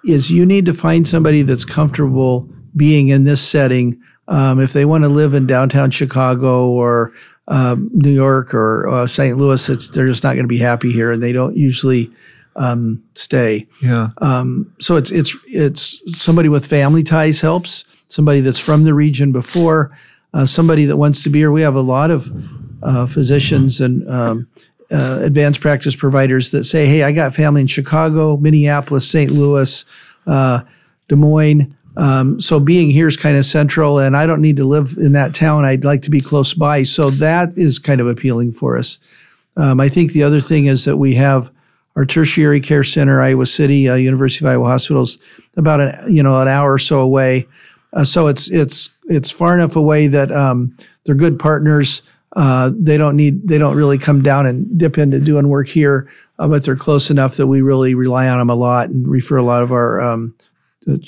is 0.03 0.31
you 0.31 0.45
need 0.45 0.65
to 0.65 0.73
find 0.73 1.07
somebody 1.07 1.41
that's 1.41 1.65
comfortable 1.65 2.47
being 2.75 3.09
in 3.09 3.23
this 3.23 3.41
setting. 3.41 4.01
Um, 4.27 4.59
if 4.59 4.73
they 4.73 4.85
want 4.85 5.03
to 5.03 5.09
live 5.09 5.33
in 5.33 5.47
downtown 5.47 5.91
Chicago 5.91 6.69
or 6.69 7.11
um, 7.47 7.89
New 7.93 8.11
York 8.11 8.53
or 8.53 8.87
uh, 8.87 9.07
St. 9.07 9.37
Louis, 9.37 9.69
it's, 9.69 9.89
they're 9.89 10.07
just 10.07 10.23
not 10.23 10.33
going 10.33 10.45
to 10.45 10.47
be 10.47 10.57
happy 10.57 10.91
here, 10.91 11.11
and 11.11 11.21
they 11.21 11.33
don't 11.33 11.57
usually 11.57 12.09
um, 12.55 13.03
stay. 13.13 13.67
yeah, 13.81 14.09
Um, 14.17 14.73
so 14.79 14.95
it's 14.95 15.11
it's 15.11 15.35
it's 15.47 16.01
somebody 16.19 16.49
with 16.49 16.65
family 16.65 17.03
ties 17.03 17.41
helps. 17.41 17.85
Somebody 18.07 18.41
that's 18.41 18.59
from 18.59 18.83
the 18.83 18.93
region 18.93 19.31
before. 19.31 19.97
Uh, 20.33 20.45
somebody 20.45 20.85
that 20.85 20.97
wants 20.97 21.23
to 21.23 21.29
be 21.29 21.39
here. 21.39 21.51
We 21.51 21.61
have 21.61 21.75
a 21.75 21.81
lot 21.81 22.11
of 22.11 22.31
uh, 22.83 23.05
physicians 23.05 23.81
and 23.81 24.09
um, 24.09 24.47
uh, 24.91 25.19
advanced 25.21 25.61
practice 25.61 25.95
providers 25.95 26.51
that 26.51 26.63
say, 26.63 26.85
"Hey, 26.85 27.03
I 27.03 27.11
got 27.11 27.35
family 27.35 27.61
in 27.61 27.67
Chicago, 27.67 28.37
Minneapolis, 28.37 29.09
St. 29.09 29.31
Louis, 29.31 29.85
uh, 30.27 30.61
Des 31.07 31.15
Moines." 31.15 31.75
Um, 31.97 32.39
so 32.39 32.59
being 32.59 32.89
here 32.89 33.07
is 33.07 33.17
kind 33.17 33.37
of 33.37 33.45
central, 33.45 33.99
and 33.99 34.15
I 34.15 34.25
don't 34.25 34.41
need 34.41 34.57
to 34.57 34.63
live 34.63 34.95
in 34.97 35.11
that 35.13 35.33
town. 35.33 35.65
I'd 35.65 35.83
like 35.83 36.01
to 36.03 36.09
be 36.09 36.21
close 36.21 36.53
by. 36.53 36.83
So 36.83 37.09
that 37.11 37.57
is 37.57 37.79
kind 37.79 37.99
of 37.99 38.07
appealing 38.07 38.53
for 38.53 38.77
us. 38.77 38.97
Um, 39.57 39.79
I 39.79 39.89
think 39.89 40.13
the 40.13 40.23
other 40.23 40.39
thing 40.39 40.67
is 40.67 40.85
that 40.85 40.97
we 40.97 41.13
have 41.15 41.51
our 41.95 42.05
tertiary 42.05 42.61
care 42.61 42.83
center, 42.83 43.21
Iowa 43.21 43.45
City, 43.45 43.89
uh, 43.89 43.95
University 43.95 44.45
of 44.45 44.51
Iowa 44.51 44.67
Hospitals, 44.67 45.19
about 45.57 45.81
an 45.81 46.13
you 46.13 46.23
know 46.23 46.39
an 46.39 46.47
hour 46.47 46.73
or 46.73 46.79
so 46.79 47.01
away. 47.01 47.47
Uh, 47.93 48.03
so 48.03 48.27
it's 48.27 48.49
it's 48.49 48.97
it's 49.09 49.29
far 49.29 49.53
enough 49.53 49.75
away 49.75 50.07
that 50.07 50.31
um, 50.31 50.75
they're 51.03 51.15
good 51.15 51.37
partners. 51.37 52.01
Uh, 52.35 52.71
they 52.73 52.97
don't 52.97 53.15
need 53.15 53.47
they 53.47 53.57
don't 53.57 53.75
really 53.75 53.97
come 53.97 54.21
down 54.21 54.45
and 54.45 54.77
dip 54.77 54.97
into 54.97 55.19
doing 55.19 55.49
work 55.49 55.67
here, 55.67 56.09
uh, 56.39 56.47
but 56.47 56.63
they're 56.63 56.75
close 56.75 57.09
enough 57.09 57.35
that 57.35 57.47
we 57.47 57.61
really 57.61 57.93
rely 57.93 58.27
on 58.27 58.39
them 58.39 58.49
a 58.49 58.55
lot 58.55 58.89
and 58.89 59.07
refer 59.07 59.37
a 59.37 59.43
lot 59.43 59.63
of 59.63 59.71
our 59.71 59.99
um, 59.99 60.33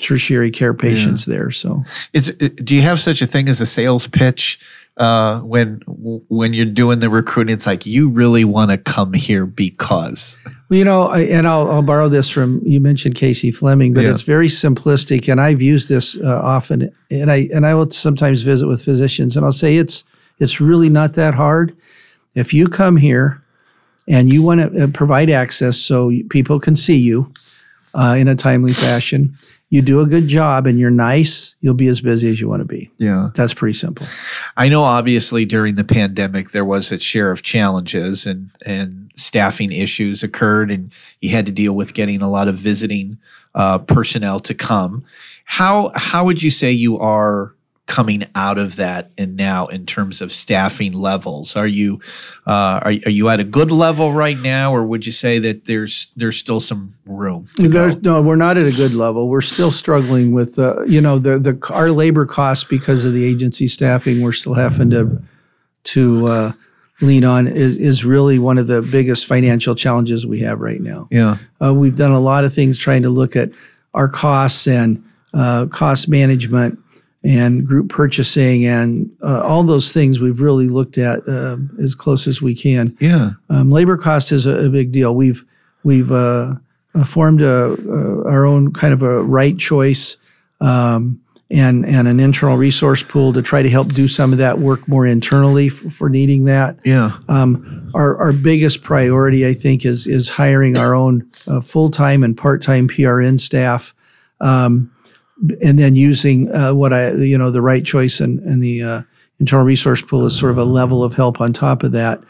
tertiary 0.00 0.50
care 0.50 0.74
patients 0.74 1.26
yeah. 1.26 1.34
there. 1.34 1.50
So, 1.50 1.82
is 2.12 2.28
do 2.36 2.74
you 2.74 2.82
have 2.82 3.00
such 3.00 3.22
a 3.22 3.26
thing 3.26 3.48
as 3.48 3.60
a 3.60 3.66
sales 3.66 4.06
pitch? 4.06 4.58
uh, 4.96 5.40
when 5.40 5.80
when 5.86 6.52
you're 6.52 6.66
doing 6.66 7.00
the 7.00 7.10
recruiting, 7.10 7.52
it's 7.52 7.66
like 7.66 7.84
you 7.84 8.08
really 8.08 8.44
want 8.44 8.70
to 8.70 8.78
come 8.78 9.12
here 9.12 9.44
because. 9.44 10.38
Well, 10.68 10.78
you 10.78 10.84
know, 10.84 11.08
I, 11.08 11.20
and 11.20 11.48
I'll, 11.48 11.70
I'll 11.70 11.82
borrow 11.82 12.08
this 12.08 12.30
from 12.30 12.60
you 12.64 12.80
mentioned 12.80 13.16
Casey 13.16 13.50
Fleming, 13.50 13.92
but 13.92 14.04
yeah. 14.04 14.10
it's 14.10 14.22
very 14.22 14.48
simplistic, 14.48 15.30
and 15.30 15.40
I've 15.40 15.60
used 15.60 15.88
this 15.88 16.16
uh, 16.18 16.40
often, 16.42 16.94
and 17.10 17.32
I 17.32 17.48
and 17.52 17.66
I 17.66 17.74
will 17.74 17.90
sometimes 17.90 18.42
visit 18.42 18.68
with 18.68 18.82
physicians, 18.82 19.36
and 19.36 19.44
I'll 19.44 19.52
say 19.52 19.76
it's 19.76 20.04
it's 20.38 20.60
really 20.60 20.88
not 20.88 21.14
that 21.14 21.34
hard. 21.34 21.76
If 22.34 22.52
you 22.52 22.68
come 22.68 22.96
here 22.96 23.42
and 24.08 24.32
you 24.32 24.42
want 24.42 24.60
to 24.60 24.84
uh, 24.84 24.86
provide 24.88 25.30
access 25.30 25.78
so 25.78 26.12
people 26.30 26.60
can 26.60 26.76
see 26.76 26.96
you 26.96 27.32
uh, 27.94 28.16
in 28.18 28.28
a 28.28 28.34
timely 28.34 28.72
fashion 28.72 29.36
you 29.74 29.82
do 29.82 30.00
a 30.00 30.06
good 30.06 30.28
job 30.28 30.68
and 30.68 30.78
you're 30.78 30.88
nice, 30.88 31.56
you'll 31.60 31.74
be 31.74 31.88
as 31.88 32.00
busy 32.00 32.30
as 32.30 32.40
you 32.40 32.48
want 32.48 32.60
to 32.60 32.64
be. 32.64 32.92
Yeah. 32.98 33.30
That's 33.34 33.52
pretty 33.52 33.76
simple. 33.76 34.06
I 34.56 34.68
know 34.68 34.82
obviously 34.82 35.44
during 35.44 35.74
the 35.74 35.82
pandemic 35.82 36.50
there 36.50 36.64
was 36.64 36.92
its 36.92 37.02
share 37.02 37.32
of 37.32 37.42
challenges 37.42 38.24
and 38.24 38.50
and 38.64 39.10
staffing 39.16 39.72
issues 39.72 40.22
occurred 40.22 40.70
and 40.70 40.92
you 41.20 41.30
had 41.30 41.44
to 41.46 41.50
deal 41.52 41.72
with 41.72 41.92
getting 41.92 42.22
a 42.22 42.30
lot 42.30 42.46
of 42.46 42.54
visiting 42.54 43.18
uh, 43.56 43.78
personnel 43.78 44.38
to 44.40 44.54
come. 44.54 45.04
How 45.44 45.90
how 45.96 46.24
would 46.24 46.40
you 46.40 46.50
say 46.50 46.70
you 46.70 46.96
are 47.00 47.56
coming 47.86 48.24
out 48.34 48.56
of 48.56 48.76
that 48.76 49.10
and 49.18 49.36
now 49.36 49.66
in 49.66 49.84
terms 49.84 50.22
of 50.22 50.32
staffing 50.32 50.92
levels? 50.92 51.56
Are 51.56 51.66
you 51.66 52.00
uh, 52.46 52.80
are, 52.82 52.92
are 53.06 53.10
you 53.10 53.28
at 53.28 53.40
a 53.40 53.44
good 53.44 53.70
level 53.70 54.12
right 54.12 54.38
now 54.38 54.74
or 54.74 54.84
would 54.84 55.06
you 55.06 55.12
say 55.12 55.38
that 55.38 55.66
there's 55.66 56.12
there's 56.16 56.36
still 56.36 56.60
some 56.60 56.94
room 57.06 57.48
no 58.02 58.22
we're 58.22 58.36
not 58.36 58.56
at 58.56 58.66
a 58.66 58.72
good 58.72 58.94
level. 58.94 59.28
We're 59.28 59.42
still 59.42 59.70
struggling 59.70 60.32
with 60.32 60.58
uh, 60.58 60.84
you 60.84 61.00
know 61.00 61.18
the 61.18 61.38
the 61.38 61.58
our 61.70 61.90
labor 61.90 62.26
costs 62.26 62.64
because 62.64 63.04
of 63.04 63.12
the 63.12 63.24
agency 63.24 63.68
staffing 63.68 64.22
we're 64.22 64.32
still 64.32 64.54
having 64.54 64.90
to 64.90 65.22
to 65.84 66.26
uh, 66.26 66.52
lean 67.00 67.24
on 67.24 67.46
is, 67.46 67.76
is 67.76 68.04
really 68.04 68.38
one 68.38 68.58
of 68.58 68.66
the 68.66 68.82
biggest 68.82 69.26
financial 69.26 69.74
challenges 69.74 70.26
we 70.26 70.40
have 70.40 70.60
right 70.60 70.80
now. 70.80 71.08
Yeah. 71.10 71.38
Uh, 71.62 71.74
we've 71.74 71.96
done 71.96 72.12
a 72.12 72.20
lot 72.20 72.44
of 72.44 72.54
things 72.54 72.78
trying 72.78 73.02
to 73.02 73.10
look 73.10 73.36
at 73.36 73.50
our 73.92 74.08
costs 74.08 74.66
and 74.66 75.04
uh, 75.32 75.66
cost 75.66 76.08
management 76.08 76.78
and 77.24 77.66
group 77.66 77.88
purchasing 77.88 78.66
and 78.66 79.10
uh, 79.22 79.40
all 79.40 79.62
those 79.62 79.92
things 79.92 80.20
we've 80.20 80.42
really 80.42 80.68
looked 80.68 80.98
at 80.98 81.26
uh, 81.26 81.56
as 81.82 81.94
close 81.94 82.26
as 82.26 82.42
we 82.42 82.54
can. 82.54 82.96
Yeah, 83.00 83.30
um, 83.48 83.70
labor 83.70 83.96
cost 83.96 84.30
is 84.30 84.46
a, 84.46 84.66
a, 84.66 84.68
big 84.68 84.92
deal. 84.92 85.14
We've 85.14 85.44
we've 85.84 86.12
uh, 86.12 86.54
uh 86.94 87.04
formed 87.04 87.40
a, 87.40 87.76
our 88.26 88.44
own 88.44 88.72
kind 88.72 88.92
of 88.92 89.02
a 89.02 89.22
right 89.22 89.56
choice 89.56 90.18
um, 90.60 91.18
and 91.50 91.86
and 91.86 92.06
an 92.06 92.20
internal 92.20 92.58
resource 92.58 93.02
pool 93.02 93.32
to 93.32 93.40
try 93.40 93.62
to 93.62 93.70
help 93.70 93.94
do 93.94 94.06
some 94.06 94.32
of 94.32 94.38
that 94.38 94.58
work 94.58 94.86
more 94.86 95.06
internally 95.06 95.70
for, 95.70 95.88
for 95.88 96.08
needing 96.10 96.44
that. 96.44 96.78
Yeah. 96.84 97.16
Um, 97.28 97.90
our 97.94 98.18
our 98.18 98.32
biggest 98.34 98.82
priority, 98.82 99.46
I 99.46 99.54
think, 99.54 99.86
is 99.86 100.06
is 100.06 100.28
hiring 100.28 100.78
our 100.78 100.94
own 100.94 101.30
uh, 101.46 101.62
full 101.62 101.90
time 101.90 102.22
and 102.22 102.36
part 102.36 102.60
time 102.60 102.86
PRN 102.86 103.40
staff. 103.40 103.94
Um, 104.40 104.90
and 105.62 105.78
then 105.78 105.96
using 105.96 106.52
uh, 106.54 106.74
what 106.74 106.92
I, 106.92 107.12
you 107.12 107.36
know, 107.36 107.50
the 107.50 107.62
right 107.62 107.84
choice 107.84 108.20
and, 108.20 108.38
and 108.40 108.62
the 108.62 108.82
uh, 108.82 109.02
internal 109.40 109.64
resource 109.64 110.02
pool 110.02 110.26
is 110.26 110.38
sort 110.38 110.52
of 110.52 110.58
a 110.58 110.64
level 110.64 111.02
of 111.02 111.14
help 111.14 111.40
on 111.40 111.52
top 111.52 111.82
of 111.82 111.92
that. 111.92 112.22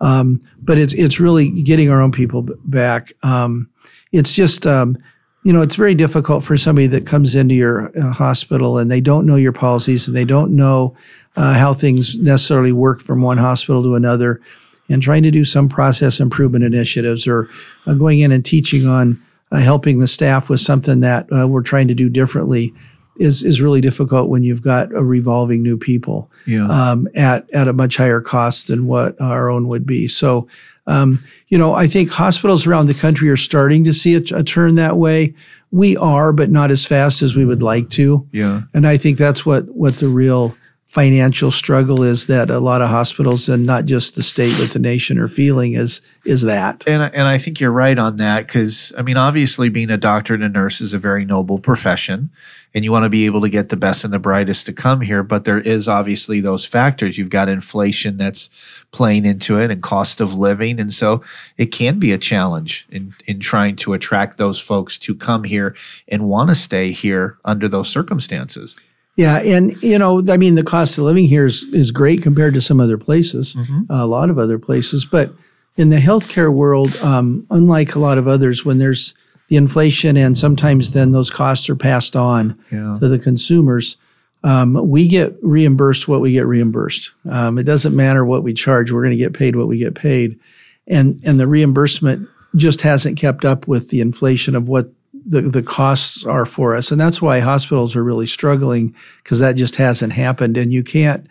Um, 0.00 0.40
but 0.62 0.78
it's 0.78 0.94
it's 0.94 1.20
really 1.20 1.50
getting 1.62 1.90
our 1.90 2.00
own 2.00 2.12
people 2.12 2.46
back. 2.64 3.12
Um, 3.22 3.68
it's 4.12 4.32
just 4.32 4.66
um, 4.66 4.96
you 5.44 5.52
know 5.52 5.60
it's 5.60 5.76
very 5.76 5.94
difficult 5.94 6.42
for 6.42 6.56
somebody 6.56 6.86
that 6.88 7.06
comes 7.06 7.34
into 7.34 7.54
your 7.54 7.96
uh, 7.98 8.12
hospital 8.12 8.78
and 8.78 8.90
they 8.90 9.00
don't 9.00 9.26
know 9.26 9.36
your 9.36 9.52
policies 9.52 10.06
and 10.06 10.16
they 10.16 10.24
don't 10.24 10.54
know 10.54 10.96
uh, 11.36 11.54
how 11.54 11.74
things 11.74 12.18
necessarily 12.18 12.72
work 12.72 13.02
from 13.02 13.20
one 13.20 13.38
hospital 13.38 13.82
to 13.82 13.94
another, 13.94 14.40
and 14.88 15.02
trying 15.02 15.22
to 15.22 15.30
do 15.30 15.44
some 15.44 15.68
process 15.68 16.18
improvement 16.18 16.64
initiatives 16.64 17.26
or 17.26 17.48
uh, 17.86 17.94
going 17.94 18.20
in 18.20 18.32
and 18.32 18.44
teaching 18.44 18.86
on 18.86 19.20
helping 19.58 19.98
the 19.98 20.06
staff 20.06 20.48
with 20.48 20.60
something 20.60 21.00
that 21.00 21.26
uh, 21.32 21.48
we're 21.48 21.62
trying 21.62 21.88
to 21.88 21.94
do 21.94 22.08
differently 22.08 22.72
is 23.16 23.42
is 23.42 23.60
really 23.60 23.80
difficult 23.80 24.28
when 24.28 24.42
you've 24.42 24.62
got 24.62 24.92
a 24.94 25.02
revolving 25.02 25.62
new 25.62 25.76
people 25.76 26.30
yeah. 26.46 26.66
um, 26.68 27.06
at 27.14 27.48
at 27.52 27.68
a 27.68 27.72
much 27.72 27.96
higher 27.96 28.20
cost 28.20 28.68
than 28.68 28.86
what 28.86 29.20
our 29.20 29.50
own 29.50 29.68
would 29.68 29.86
be. 29.86 30.08
So, 30.08 30.48
um, 30.86 31.22
you 31.48 31.58
know, 31.58 31.74
I 31.74 31.86
think 31.86 32.10
hospitals 32.10 32.66
around 32.66 32.86
the 32.86 32.94
country 32.94 33.28
are 33.28 33.36
starting 33.36 33.84
to 33.84 33.92
see 33.92 34.14
a, 34.14 34.22
a, 34.34 34.42
turn 34.42 34.76
that 34.76 34.96
way. 34.96 35.34
We 35.70 35.96
are, 35.98 36.32
but 36.32 36.50
not 36.50 36.70
as 36.70 36.86
fast 36.86 37.22
as 37.22 37.36
we 37.36 37.44
would 37.44 37.62
like 37.62 37.90
to. 37.90 38.26
Yeah, 38.32 38.62
and 38.72 38.86
I 38.86 38.96
think 38.96 39.18
that's 39.18 39.44
what 39.44 39.68
what 39.68 39.98
the 39.98 40.08
real 40.08 40.56
financial 40.90 41.52
struggle 41.52 42.02
is 42.02 42.26
that 42.26 42.50
a 42.50 42.58
lot 42.58 42.82
of 42.82 42.90
hospitals 42.90 43.48
and 43.48 43.64
not 43.64 43.84
just 43.84 44.16
the 44.16 44.24
state 44.24 44.52
but 44.58 44.70
the 44.70 44.78
nation 44.80 45.18
are 45.18 45.28
feeling 45.28 45.74
is 45.74 46.00
is 46.24 46.42
that. 46.42 46.82
And 46.84 47.00
and 47.14 47.28
I 47.28 47.38
think 47.38 47.60
you're 47.60 47.70
right 47.70 47.96
on 47.96 48.16
that 48.16 48.48
cuz 48.48 48.92
I 48.98 49.02
mean 49.02 49.16
obviously 49.16 49.68
being 49.68 49.88
a 49.88 49.96
doctor 49.96 50.34
and 50.34 50.42
a 50.42 50.48
nurse 50.48 50.80
is 50.80 50.92
a 50.92 50.98
very 50.98 51.24
noble 51.24 51.60
profession 51.60 52.30
and 52.74 52.82
you 52.82 52.90
want 52.90 53.04
to 53.04 53.08
be 53.08 53.24
able 53.24 53.40
to 53.42 53.48
get 53.48 53.68
the 53.68 53.76
best 53.76 54.02
and 54.02 54.12
the 54.12 54.18
brightest 54.18 54.66
to 54.66 54.72
come 54.72 55.02
here 55.02 55.22
but 55.22 55.44
there 55.44 55.60
is 55.60 55.86
obviously 55.86 56.40
those 56.40 56.66
factors. 56.66 57.16
You've 57.16 57.30
got 57.30 57.48
inflation 57.48 58.16
that's 58.16 58.50
playing 58.90 59.24
into 59.26 59.60
it 59.60 59.70
and 59.70 59.84
cost 59.84 60.20
of 60.20 60.34
living 60.34 60.80
and 60.80 60.92
so 60.92 61.22
it 61.56 61.66
can 61.66 62.00
be 62.00 62.10
a 62.10 62.18
challenge 62.18 62.88
in 62.90 63.14
in 63.28 63.38
trying 63.38 63.76
to 63.76 63.92
attract 63.92 64.38
those 64.38 64.58
folks 64.60 64.98
to 64.98 65.14
come 65.14 65.44
here 65.44 65.76
and 66.08 66.28
want 66.28 66.48
to 66.48 66.56
stay 66.56 66.90
here 66.90 67.38
under 67.44 67.68
those 67.68 67.88
circumstances 67.88 68.74
yeah, 69.20 69.36
and 69.40 69.82
you 69.82 69.98
know, 69.98 70.24
I 70.30 70.38
mean, 70.38 70.54
the 70.54 70.64
cost 70.64 70.96
of 70.96 71.04
living 71.04 71.26
here 71.26 71.44
is 71.44 71.62
is 71.74 71.90
great 71.90 72.22
compared 72.22 72.54
to 72.54 72.62
some 72.62 72.80
other 72.80 72.96
places, 72.96 73.54
mm-hmm. 73.54 73.82
a 73.90 74.06
lot 74.06 74.30
of 74.30 74.38
other 74.38 74.58
places. 74.58 75.04
But 75.04 75.34
in 75.76 75.90
the 75.90 75.98
healthcare 75.98 76.50
world, 76.50 76.96
um, 77.02 77.46
unlike 77.50 77.94
a 77.94 77.98
lot 77.98 78.16
of 78.16 78.26
others, 78.26 78.64
when 78.64 78.78
there's 78.78 79.12
the 79.48 79.56
inflation 79.56 80.16
and 80.16 80.38
sometimes 80.38 80.92
then 80.92 81.12
those 81.12 81.28
costs 81.28 81.68
are 81.68 81.76
passed 81.76 82.16
on 82.16 82.58
yeah. 82.72 82.96
to 82.98 83.08
the 83.08 83.18
consumers, 83.18 83.98
um, 84.42 84.88
we 84.88 85.06
get 85.06 85.36
reimbursed 85.42 86.08
what 86.08 86.22
we 86.22 86.32
get 86.32 86.46
reimbursed. 86.46 87.12
Um, 87.28 87.58
it 87.58 87.64
doesn't 87.64 87.94
matter 87.94 88.24
what 88.24 88.42
we 88.42 88.54
charge; 88.54 88.90
we're 88.90 89.02
going 89.02 89.18
to 89.18 89.22
get 89.22 89.34
paid 89.34 89.54
what 89.54 89.68
we 89.68 89.76
get 89.76 89.94
paid, 89.94 90.40
and 90.86 91.20
and 91.26 91.38
the 91.38 91.46
reimbursement 91.46 92.26
just 92.56 92.80
hasn't 92.80 93.18
kept 93.18 93.44
up 93.44 93.68
with 93.68 93.90
the 93.90 94.00
inflation 94.00 94.54
of 94.54 94.66
what 94.66 94.90
the, 95.26 95.42
the 95.42 95.62
costs 95.62 96.24
are 96.24 96.46
for 96.46 96.74
us. 96.74 96.90
And 96.90 97.00
that's 97.00 97.20
why 97.22 97.40
hospitals 97.40 97.96
are 97.96 98.04
really 98.04 98.26
struggling 98.26 98.94
because 99.22 99.38
that 99.38 99.56
just 99.56 99.76
hasn't 99.76 100.12
happened. 100.12 100.56
And 100.56 100.72
you 100.72 100.82
can't, 100.82 101.26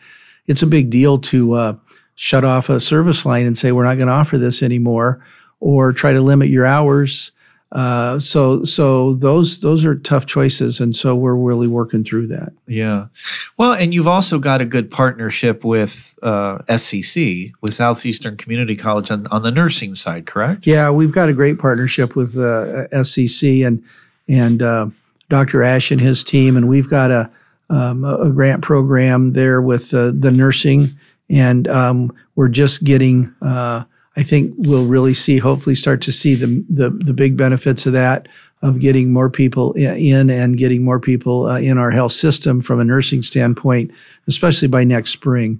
it's 0.48 0.62
a 0.62 0.67
big 0.67 0.89
deal 0.89 1.17
to 1.19 1.53
uh, 1.53 1.74
shut 2.15 2.43
off 2.43 2.69
a 2.69 2.79
service 2.79 3.25
line 3.25 3.46
and 3.46 3.58
say, 3.58 3.72
we're 3.72 3.84
not 3.84 3.96
going 3.96 4.08
to 4.08 4.13
offer 4.13 4.38
this 4.38 4.62
anymore, 4.62 5.25
or 5.60 5.93
try 5.93 6.13
to 6.13 6.22
limit 6.22 6.50
your 6.50 6.65
hours. 6.65 7.31
Uh, 7.72 8.19
so 8.19 8.63
so 8.63 9.13
those 9.13 9.60
those 9.60 9.86
are 9.86 9.96
tough 9.96 10.25
choices, 10.25 10.79
and 10.79 10.96
so 10.96 11.15
we're 11.15 11.36
really 11.36 11.67
working 11.67 12.03
through 12.03 12.25
that. 12.25 12.51
Yeah, 12.65 13.08
well, 13.60 13.74
and 13.74 13.94
you've 13.94 14.08
also 14.08 14.39
got 14.39 14.62
a 14.62 14.66
good 14.66 14.89
partnership 14.89 15.66
with 15.66 16.18
uh, 16.24 16.60
SCC 16.70 17.51
with 17.60 17.74
Southeastern 17.74 18.38
Community 18.38 18.78
College 18.78 19.12
on, 19.12 19.28
on 19.28 19.44
the 19.44 19.51
nursing 19.51 19.96
side, 19.96 20.25
correct? 20.25 20.66
Yeah, 20.66 20.89
we've 20.92 21.12
got 21.12 21.28
a 21.28 21.34
great 21.34 21.60
partnership 21.60 22.16
with 22.16 22.38
uh, 22.38 22.88
SCC 22.94 23.68
and 23.68 23.84
and 24.30 24.62
uh, 24.62 24.88
Dr. 25.28 25.62
Ash 25.62 25.92
and 25.92 26.00
his 26.00 26.24
team, 26.24 26.56
and 26.56 26.70
we've 26.70 26.89
got 26.89 27.12
a 27.12 27.30
um, 27.70 28.06
a 28.06 28.30
grant 28.30 28.63
program 28.63 29.34
there 29.34 29.62
with 29.62 29.94
uh, 29.94 30.13
the 30.16 30.32
nursing, 30.32 30.98
and 31.30 31.68
um, 31.68 32.16
we're 32.36 32.48
just 32.48 32.86
getting 32.86 33.36
uh, 33.42 33.84
I 34.20 34.24
think 34.24 34.54
we'll 34.58 34.86
really 34.86 35.13
see, 35.13 35.38
hopefully, 35.38 35.75
start 35.75 36.01
to 36.01 36.12
see 36.12 36.36
the 36.36 36.63
the, 36.70 36.89
the 36.89 37.13
big 37.13 37.38
benefits 37.38 37.86
of 37.86 37.94
that 37.94 38.28
of 38.62 38.80
getting 38.80 39.12
more 39.12 39.30
people 39.30 39.74
in 39.74 40.30
and 40.30 40.58
getting 40.58 40.84
more 40.84 41.00
people 41.00 41.46
uh, 41.46 41.60
in 41.60 41.78
our 41.78 41.92
health 41.92 42.12
system 42.12 42.60
from 42.60 42.80
a 42.80 42.84
nursing 42.84 43.22
standpoint, 43.22 43.92
especially 44.28 44.68
by 44.68 44.84
next 44.84 45.12
spring. 45.12 45.60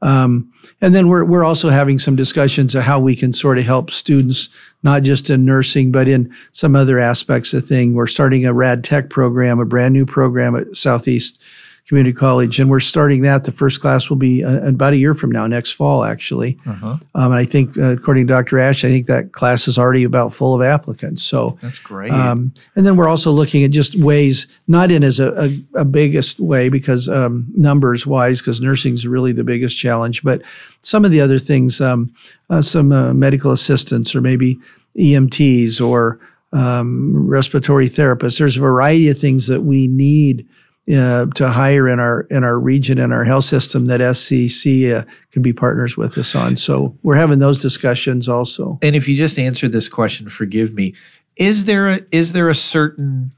Um, 0.00 0.52
and 0.80 0.94
then 0.94 1.08
we're 1.08 1.24
we're 1.24 1.44
also 1.44 1.70
having 1.70 1.98
some 1.98 2.14
discussions 2.14 2.74
of 2.74 2.84
how 2.84 3.00
we 3.00 3.16
can 3.16 3.32
sort 3.32 3.58
of 3.58 3.64
help 3.64 3.90
students, 3.90 4.48
not 4.82 5.02
just 5.02 5.28
in 5.28 5.44
nursing, 5.44 5.90
but 5.90 6.06
in 6.06 6.32
some 6.52 6.76
other 6.76 7.00
aspects 7.00 7.52
of 7.52 7.66
thing. 7.66 7.94
We're 7.94 8.06
starting 8.06 8.46
a 8.46 8.54
Rad 8.54 8.84
Tech 8.84 9.10
program, 9.10 9.58
a 9.58 9.64
brand 9.64 9.94
new 9.94 10.06
program 10.06 10.54
at 10.54 10.76
Southeast 10.76 11.40
Community 11.88 12.12
College, 12.12 12.60
and 12.60 12.68
we're 12.68 12.80
starting 12.80 13.22
that. 13.22 13.44
The 13.44 13.50
first 13.50 13.80
class 13.80 14.10
will 14.10 14.18
be 14.18 14.44
uh, 14.44 14.58
about 14.68 14.92
a 14.92 14.98
year 14.98 15.14
from 15.14 15.32
now, 15.32 15.46
next 15.46 15.72
fall, 15.72 16.04
actually. 16.04 16.58
Uh-huh. 16.66 16.98
Um, 17.14 17.32
and 17.32 17.36
I 17.36 17.46
think, 17.46 17.78
uh, 17.78 17.92
according 17.92 18.26
to 18.26 18.34
Dr. 18.34 18.58
Ash, 18.58 18.84
I 18.84 18.88
think 18.88 19.06
that 19.06 19.32
class 19.32 19.66
is 19.66 19.78
already 19.78 20.04
about 20.04 20.34
full 20.34 20.54
of 20.54 20.60
applicants. 20.60 21.22
So 21.22 21.56
That's 21.62 21.78
great. 21.78 22.10
um, 22.10 22.52
and 22.76 22.84
then 22.84 22.96
we're 22.96 23.08
also 23.08 23.30
looking 23.30 23.64
at 23.64 23.70
just 23.70 23.96
ways, 23.96 24.46
not 24.66 24.90
in 24.90 25.02
as 25.02 25.18
a, 25.18 25.32
a, 25.32 25.80
a 25.80 25.84
biggest 25.86 26.38
way 26.40 26.68
because 26.68 27.08
um, 27.08 27.46
numbers 27.56 28.06
wise, 28.06 28.42
because 28.42 28.60
nursing 28.60 28.92
is 28.92 29.06
really 29.06 29.32
the 29.32 29.44
biggest 29.44 29.78
challenge, 29.78 30.22
but 30.22 30.42
some 30.82 31.06
of 31.06 31.10
the 31.10 31.22
other 31.22 31.38
things, 31.38 31.80
um, 31.80 32.12
uh, 32.50 32.60
some 32.60 32.92
uh, 32.92 33.14
medical 33.14 33.50
assistants 33.50 34.14
or 34.14 34.20
maybe 34.20 34.60
EMTs 34.98 35.80
or 35.80 36.20
um, 36.52 37.26
respiratory 37.26 37.88
therapists. 37.88 38.38
There's 38.38 38.58
a 38.58 38.60
variety 38.60 39.08
of 39.08 39.18
things 39.18 39.46
that 39.46 39.62
we 39.62 39.86
need. 39.88 40.46
Uh, 40.90 41.26
to 41.34 41.50
hire 41.50 41.86
in 41.86 42.00
our 42.00 42.22
in 42.30 42.44
our 42.44 42.58
region 42.58 42.98
in 42.98 43.12
our 43.12 43.22
health 43.24 43.44
system 43.44 43.88
that 43.88 44.00
SCC 44.00 44.96
uh, 44.96 45.04
can 45.32 45.42
be 45.42 45.52
partners 45.52 45.98
with 45.98 46.16
us 46.16 46.34
on. 46.34 46.56
So 46.56 46.96
we're 47.02 47.16
having 47.16 47.40
those 47.40 47.58
discussions 47.58 48.26
also. 48.26 48.78
and 48.80 48.96
if 48.96 49.06
you 49.06 49.14
just 49.14 49.38
answered 49.38 49.72
this 49.72 49.86
question, 49.86 50.30
forgive 50.30 50.72
me. 50.72 50.94
Is 51.36 51.66
there 51.66 51.88
a 51.88 52.00
is 52.10 52.32
there 52.32 52.48
a 52.48 52.54
certain 52.54 53.32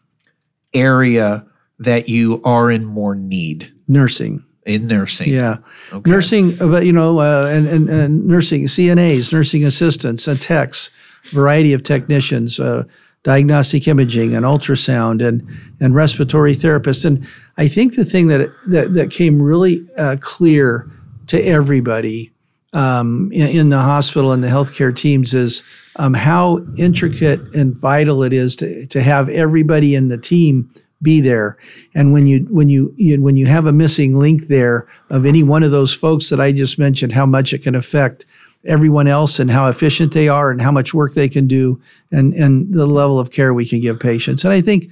area 0.73 1.45
that 1.81 2.09
you 2.09 2.41
are 2.45 2.71
in 2.71 2.85
more 2.85 3.17
need 3.17 3.73
Nursing, 3.89 4.45
in 4.65 4.87
nursing? 4.87 5.33
yeah. 5.33 5.57
Okay. 5.93 6.09
nursing, 6.09 6.55
but 6.57 6.87
you 6.87 6.93
know, 6.93 7.19
uh, 7.19 7.47
and, 7.47 7.67
and, 7.67 7.89
and 7.91 8.27
nursing 8.27 8.67
CNAs, 8.67 9.33
nursing 9.33 9.65
assistants, 9.65 10.29
and 10.29 10.41
techs, 10.41 10.91
variety 11.25 11.73
of 11.73 11.83
technicians, 11.83 12.61
uh, 12.61 12.85
diagnostic 13.23 13.87
imaging 13.87 14.35
and 14.35 14.45
ultrasound, 14.45 15.27
and 15.27 15.47
and 15.81 15.95
respiratory 15.95 16.55
therapists. 16.55 17.05
And 17.05 17.27
I 17.59 17.69
think 17.69 17.97
the 17.97 18.05
thing 18.05 18.29
that 18.29 18.51
that, 18.69 18.95
that 18.95 19.11
came 19.11 19.43
really 19.43 19.81
uh, 19.97 20.17
clear 20.21 20.91
to 21.27 21.41
everybody 21.43 22.33
um, 22.73 23.31
in, 23.33 23.49
in 23.59 23.69
the 23.69 23.81
hospital 23.81 24.33
and 24.33 24.43
the 24.43 24.49
healthcare 24.49 24.95
teams 24.95 25.35
is 25.35 25.63
um, 25.97 26.15
how 26.15 26.65
intricate 26.77 27.41
and 27.55 27.77
vital 27.77 28.23
it 28.23 28.33
is 28.33 28.57
to 28.57 28.87
to 28.87 29.03
have 29.03 29.29
everybody 29.29 29.95
in 29.95 30.09
the 30.09 30.19
team 30.19 30.71
be 31.03 31.21
there. 31.21 31.57
And 31.95 32.13
when 32.13 32.27
you 32.27 32.47
when 32.51 32.69
you, 32.69 32.93
you 32.97 33.21
when 33.23 33.37
you 33.37 33.47
have 33.47 33.67
a 33.67 33.73
missing 33.73 34.17
link 34.17 34.49
there 34.49 34.87
of 35.09 35.27
any 35.27 35.43
one 35.43 35.63
of 35.63 35.71
those 35.71 35.95
folks 35.95 36.29
that 36.29 36.41
I 36.41 36.53
just 36.53 36.79
mentioned, 36.79 37.13
how 37.13 37.27
much 37.27 37.53
it 37.53 37.63
can 37.63 37.75
affect 37.75 38.27
everyone 38.67 39.09
else 39.09 39.39
and 39.39 39.51
how 39.51 39.69
efficient 39.69 40.13
they 40.13 40.29
are 40.29 40.51
and 40.51 40.61
how 40.61 40.71
much 40.71 40.93
work 40.93 41.15
they 41.15 41.29
can 41.29 41.47
do 41.47 41.81
and 42.13 42.35
and 42.35 42.73
the 42.75 42.87
level 42.87 43.19
of 43.19 43.31
care 43.31 43.55
we 43.55 43.67
can 43.67 43.81
give 43.81 43.99
patients. 43.99 44.45
And 44.45 44.53
I 44.53 44.61
think 44.61 44.91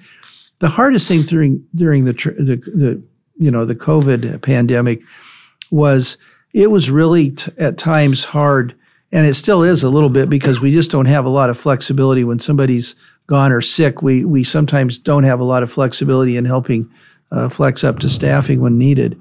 the 0.58 0.68
hardest 0.68 1.08
thing 1.08 1.22
during 1.22 1.64
during 1.74 2.04
the 2.04 2.12
the, 2.12 2.56
the 2.74 3.02
you 3.36 3.50
know 3.50 3.64
the 3.64 3.74
COVID 3.74 4.42
pandemic 4.42 5.00
was 5.70 6.16
it 6.52 6.70
was 6.70 6.90
really 6.90 7.30
t- 7.30 7.52
at 7.58 7.78
times 7.78 8.24
hard 8.24 8.74
and 9.12 9.26
it 9.26 9.34
still 9.34 9.62
is 9.62 9.82
a 9.82 9.88
little 9.88 10.10
bit 10.10 10.28
because 10.28 10.60
we 10.60 10.70
just 10.70 10.90
don't 10.90 11.06
have 11.06 11.24
a 11.24 11.30
lot 11.30 11.50
of 11.50 11.58
flexibility 11.58 12.24
when 12.24 12.38
somebody's 12.38 12.94
gone 13.26 13.52
or 13.52 13.60
sick 13.60 14.02
we 14.02 14.24
we 14.24 14.42
sometimes 14.42 14.98
don't 14.98 15.24
have 15.24 15.40
a 15.40 15.44
lot 15.44 15.62
of 15.62 15.70
flexibility 15.70 16.36
in 16.36 16.44
helping 16.44 16.88
uh, 17.30 17.48
flex 17.48 17.84
up 17.84 17.98
to 17.98 18.08
staffing 18.08 18.60
when 18.60 18.78
needed 18.78 19.20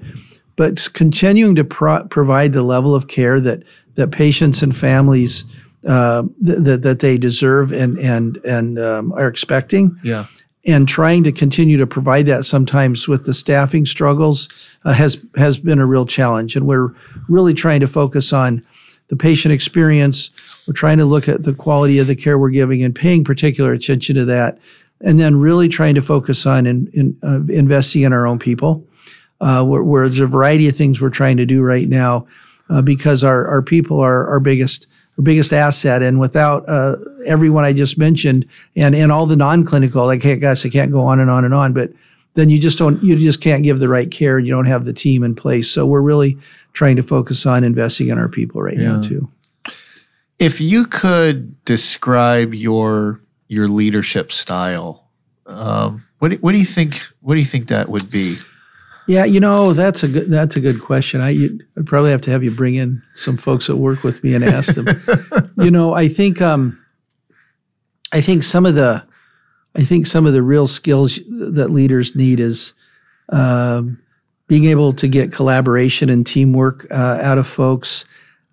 but 0.56 0.88
continuing 0.94 1.54
to 1.54 1.64
pro- 1.64 2.04
provide 2.04 2.52
the 2.52 2.62
level 2.62 2.94
of 2.94 3.08
care 3.08 3.38
that 3.38 3.62
that 3.98 4.12
patients 4.12 4.62
and 4.62 4.76
families 4.76 5.44
uh, 5.84 6.22
th- 6.44 6.58
that 6.60 6.82
that 6.82 7.00
they 7.00 7.18
deserve 7.18 7.72
and 7.72 7.98
and 7.98 8.36
and 8.44 8.78
um, 8.78 9.12
are 9.12 9.28
expecting. 9.28 9.98
Yeah. 10.02 10.26
and 10.66 10.86
trying 10.88 11.24
to 11.24 11.32
continue 11.32 11.78
to 11.78 11.86
provide 11.86 12.26
that 12.26 12.44
sometimes 12.44 13.08
with 13.08 13.26
the 13.26 13.34
staffing 13.34 13.86
struggles 13.86 14.48
uh, 14.84 14.92
has 14.92 15.26
has 15.36 15.58
been 15.58 15.80
a 15.80 15.86
real 15.86 16.06
challenge. 16.06 16.56
And 16.56 16.66
we're 16.66 16.94
really 17.28 17.54
trying 17.54 17.80
to 17.80 17.88
focus 17.88 18.32
on 18.32 18.64
the 19.08 19.16
patient 19.16 19.52
experience. 19.52 20.30
We're 20.66 20.74
trying 20.74 20.98
to 20.98 21.04
look 21.04 21.28
at 21.28 21.42
the 21.42 21.54
quality 21.54 21.98
of 21.98 22.06
the 22.06 22.16
care 22.16 22.38
we're 22.38 22.50
giving 22.50 22.84
and 22.84 22.94
paying 22.94 23.24
particular 23.24 23.72
attention 23.72 24.14
to 24.16 24.24
that. 24.26 24.58
And 25.00 25.18
then 25.18 25.36
really 25.36 25.68
trying 25.68 25.94
to 25.94 26.02
focus 26.02 26.46
on 26.46 26.66
in, 26.66 26.88
in, 26.92 27.16
uh, 27.22 27.40
investing 27.52 28.02
in 28.02 28.12
our 28.12 28.26
own 28.26 28.38
people. 28.38 28.84
Uh, 29.40 29.64
where, 29.64 29.84
where 29.84 30.08
there's 30.08 30.18
a 30.18 30.26
variety 30.26 30.68
of 30.68 30.76
things 30.76 31.00
we're 31.00 31.08
trying 31.08 31.36
to 31.36 31.46
do 31.46 31.62
right 31.62 31.88
now 31.88 32.26
uh, 32.68 32.82
because 32.82 33.24
our, 33.24 33.46
our 33.46 33.62
people 33.62 34.00
are 34.00 34.26
our 34.28 34.40
biggest 34.40 34.86
our 35.18 35.22
biggest 35.22 35.52
asset. 35.52 36.02
And 36.02 36.20
without 36.20 36.68
uh, 36.68 36.96
everyone 37.26 37.64
I 37.64 37.72
just 37.72 37.98
mentioned 37.98 38.46
and, 38.76 38.94
and 38.94 39.10
all 39.10 39.26
the 39.26 39.36
non-clinical, 39.36 40.08
I 40.08 40.16
can't, 40.16 40.40
gosh, 40.40 40.64
I 40.64 40.68
can't 40.68 40.92
go 40.92 41.00
on 41.00 41.18
and 41.18 41.28
on 41.28 41.44
and 41.44 41.52
on, 41.52 41.72
but 41.72 41.90
then 42.34 42.50
you 42.50 42.60
just 42.60 42.78
don't, 42.78 43.02
you 43.02 43.16
just 43.18 43.40
can't 43.40 43.64
give 43.64 43.80
the 43.80 43.88
right 43.88 44.10
care 44.10 44.38
and 44.38 44.46
you 44.46 44.52
don't 44.52 44.66
have 44.66 44.84
the 44.84 44.92
team 44.92 45.24
in 45.24 45.34
place. 45.34 45.68
So 45.68 45.86
we're 45.86 46.02
really 46.02 46.38
trying 46.72 46.94
to 46.96 47.02
focus 47.02 47.46
on 47.46 47.64
investing 47.64 48.08
in 48.08 48.18
our 48.18 48.28
people 48.28 48.62
right 48.62 48.76
now 48.76 49.00
too. 49.00 49.28
If 50.38 50.60
you 50.60 50.86
could 50.86 51.64
describe 51.64 52.54
your 52.54 53.20
your 53.48 53.66
leadership 53.66 54.30
style, 54.30 55.08
um, 55.46 56.04
what 56.20 56.34
what 56.34 56.52
do 56.52 56.58
you 56.58 56.64
think? 56.64 57.02
What 57.20 57.34
do 57.34 57.40
you 57.40 57.46
think 57.46 57.66
that 57.68 57.88
would 57.88 58.08
be? 58.08 58.36
Yeah, 59.08 59.24
you 59.24 59.40
know 59.40 59.72
that's 59.72 60.02
a 60.02 60.08
good 60.08 60.30
that's 60.30 60.54
a 60.56 60.60
good 60.60 60.82
question. 60.82 61.22
I 61.22 61.30
you'd, 61.30 61.66
I'd 61.78 61.86
probably 61.86 62.10
have 62.10 62.20
to 62.22 62.30
have 62.30 62.44
you 62.44 62.50
bring 62.50 62.74
in 62.74 63.02
some 63.14 63.38
folks 63.38 63.66
that 63.66 63.76
work 63.76 64.04
with 64.04 64.22
me 64.22 64.34
and 64.34 64.44
ask 64.44 64.74
them. 64.74 64.86
you 65.56 65.70
know, 65.70 65.94
I 65.94 66.08
think 66.08 66.42
um, 66.42 66.78
I 68.12 68.20
think 68.20 68.42
some 68.42 68.66
of 68.66 68.74
the 68.74 69.02
I 69.74 69.82
think 69.82 70.06
some 70.06 70.26
of 70.26 70.34
the 70.34 70.42
real 70.42 70.66
skills 70.66 71.20
that 71.30 71.70
leaders 71.70 72.14
need 72.14 72.38
is 72.38 72.74
um, 73.30 73.98
being 74.46 74.66
able 74.66 74.92
to 74.92 75.08
get 75.08 75.32
collaboration 75.32 76.10
and 76.10 76.26
teamwork 76.26 76.86
uh, 76.90 77.18
out 77.22 77.38
of 77.38 77.48
folks. 77.48 78.04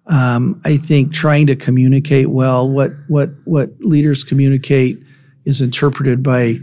Um, 0.08 0.62
I 0.64 0.78
think 0.78 1.14
trying 1.14 1.48
to 1.48 1.58
communicate 1.58 2.30
well. 2.30 2.70
What 2.70 2.94
what 3.10 3.32
what 3.44 3.72
leaders 3.82 4.24
communicate 4.24 5.00
is 5.44 5.60
interpreted 5.60 6.24
by 6.24 6.60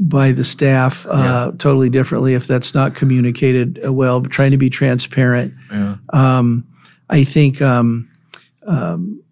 by 0.00 0.32
the 0.32 0.44
staff 0.44 1.06
uh, 1.06 1.52
totally 1.58 1.90
differently 1.90 2.34
if 2.34 2.46
that's 2.46 2.74
not 2.74 2.94
communicated 2.94 3.78
uh, 3.84 3.92
well. 3.92 4.20
But 4.20 4.32
trying 4.32 4.50
to 4.50 4.56
be 4.56 4.70
transparent. 4.70 5.54
Yeah. 5.70 5.96
Um, 6.12 6.66
I 7.10 7.24
think 7.24 7.60
um, 7.60 8.08
um, 8.66 9.22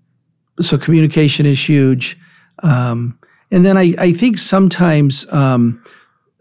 so. 0.60 0.76
Communication 0.76 1.46
is 1.46 1.68
huge, 1.68 2.18
um, 2.62 3.18
and 3.50 3.64
then 3.64 3.78
I, 3.78 3.94
I 3.98 4.12
think 4.12 4.36
sometimes 4.36 5.30
um, 5.32 5.82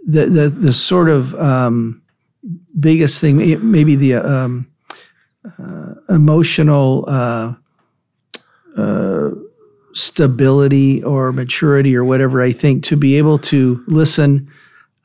the, 0.06 0.26
the 0.26 0.50
the 0.50 0.74
sort 0.74 1.10
of 1.10 1.34
um, 1.36 2.02
biggest 2.80 3.22
thing, 3.22 3.38
maybe 3.72 3.96
the 3.96 4.16
um, 4.16 4.68
uh, 5.60 5.94
emotional 6.10 7.06
uh, 7.08 7.54
uh, 8.78 9.07
stability 9.98 11.04
or 11.04 11.32
maturity 11.32 11.96
or 11.96 12.04
whatever. 12.04 12.42
I 12.42 12.52
think 12.52 12.84
to 12.86 12.96
be 12.96 13.18
able 13.18 13.40
to 13.40 13.84
listen. 13.88 14.50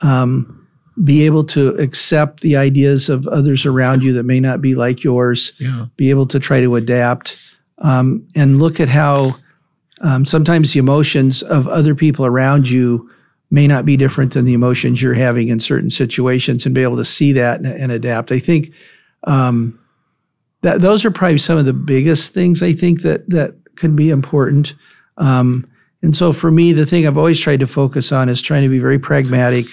Um, 0.02 0.58
be 1.02 1.24
able 1.24 1.42
to 1.42 1.68
accept 1.76 2.40
the 2.42 2.54
ideas 2.54 3.08
of 3.08 3.26
others 3.28 3.64
around 3.64 4.02
you 4.02 4.12
that 4.12 4.24
may 4.24 4.38
not 4.40 4.60
be 4.60 4.74
like 4.74 5.02
yours, 5.02 5.54
Yeah. 5.58 5.86
be 5.96 6.10
able 6.10 6.26
to 6.26 6.38
try 6.38 6.60
to 6.60 6.76
adapt, 6.76 7.38
um, 7.78 8.22
and 8.36 8.58
look 8.60 8.78
at 8.78 8.90
how 8.90 9.36
um, 10.02 10.26
sometimes 10.26 10.72
the 10.72 10.78
emotions 10.80 11.42
of 11.42 11.66
other 11.66 11.94
people 11.94 12.26
around 12.26 12.68
you 12.68 13.08
may 13.50 13.66
not 13.66 13.86
be 13.86 13.96
different 13.96 14.34
than 14.34 14.44
the 14.44 14.52
emotions 14.52 15.00
you're 15.00 15.14
having 15.14 15.48
in 15.48 15.60
certain 15.60 15.88
situations, 15.88 16.66
and 16.66 16.74
be 16.74 16.82
able 16.82 16.98
to 16.98 17.06
see 17.06 17.32
that 17.32 17.60
and, 17.60 17.68
and 17.68 17.90
adapt. 17.90 18.30
I 18.30 18.38
think 18.38 18.70
um, 19.24 19.78
that 20.60 20.82
those 20.82 21.06
are 21.06 21.10
probably 21.10 21.38
some 21.38 21.56
of 21.56 21.64
the 21.64 21.72
biggest 21.72 22.34
things 22.34 22.62
I 22.62 22.74
think 22.74 23.00
that 23.00 23.26
that 23.30 23.54
could 23.76 23.94
be 23.96 24.10
important. 24.10 24.74
Um, 25.18 25.68
and 26.02 26.16
so 26.16 26.32
for 26.32 26.50
me, 26.50 26.72
the 26.72 26.86
thing 26.86 27.06
I've 27.06 27.18
always 27.18 27.38
tried 27.40 27.60
to 27.60 27.66
focus 27.66 28.10
on 28.12 28.28
is 28.28 28.42
trying 28.42 28.62
to 28.62 28.68
be 28.68 28.78
very 28.78 28.98
pragmatic 28.98 29.66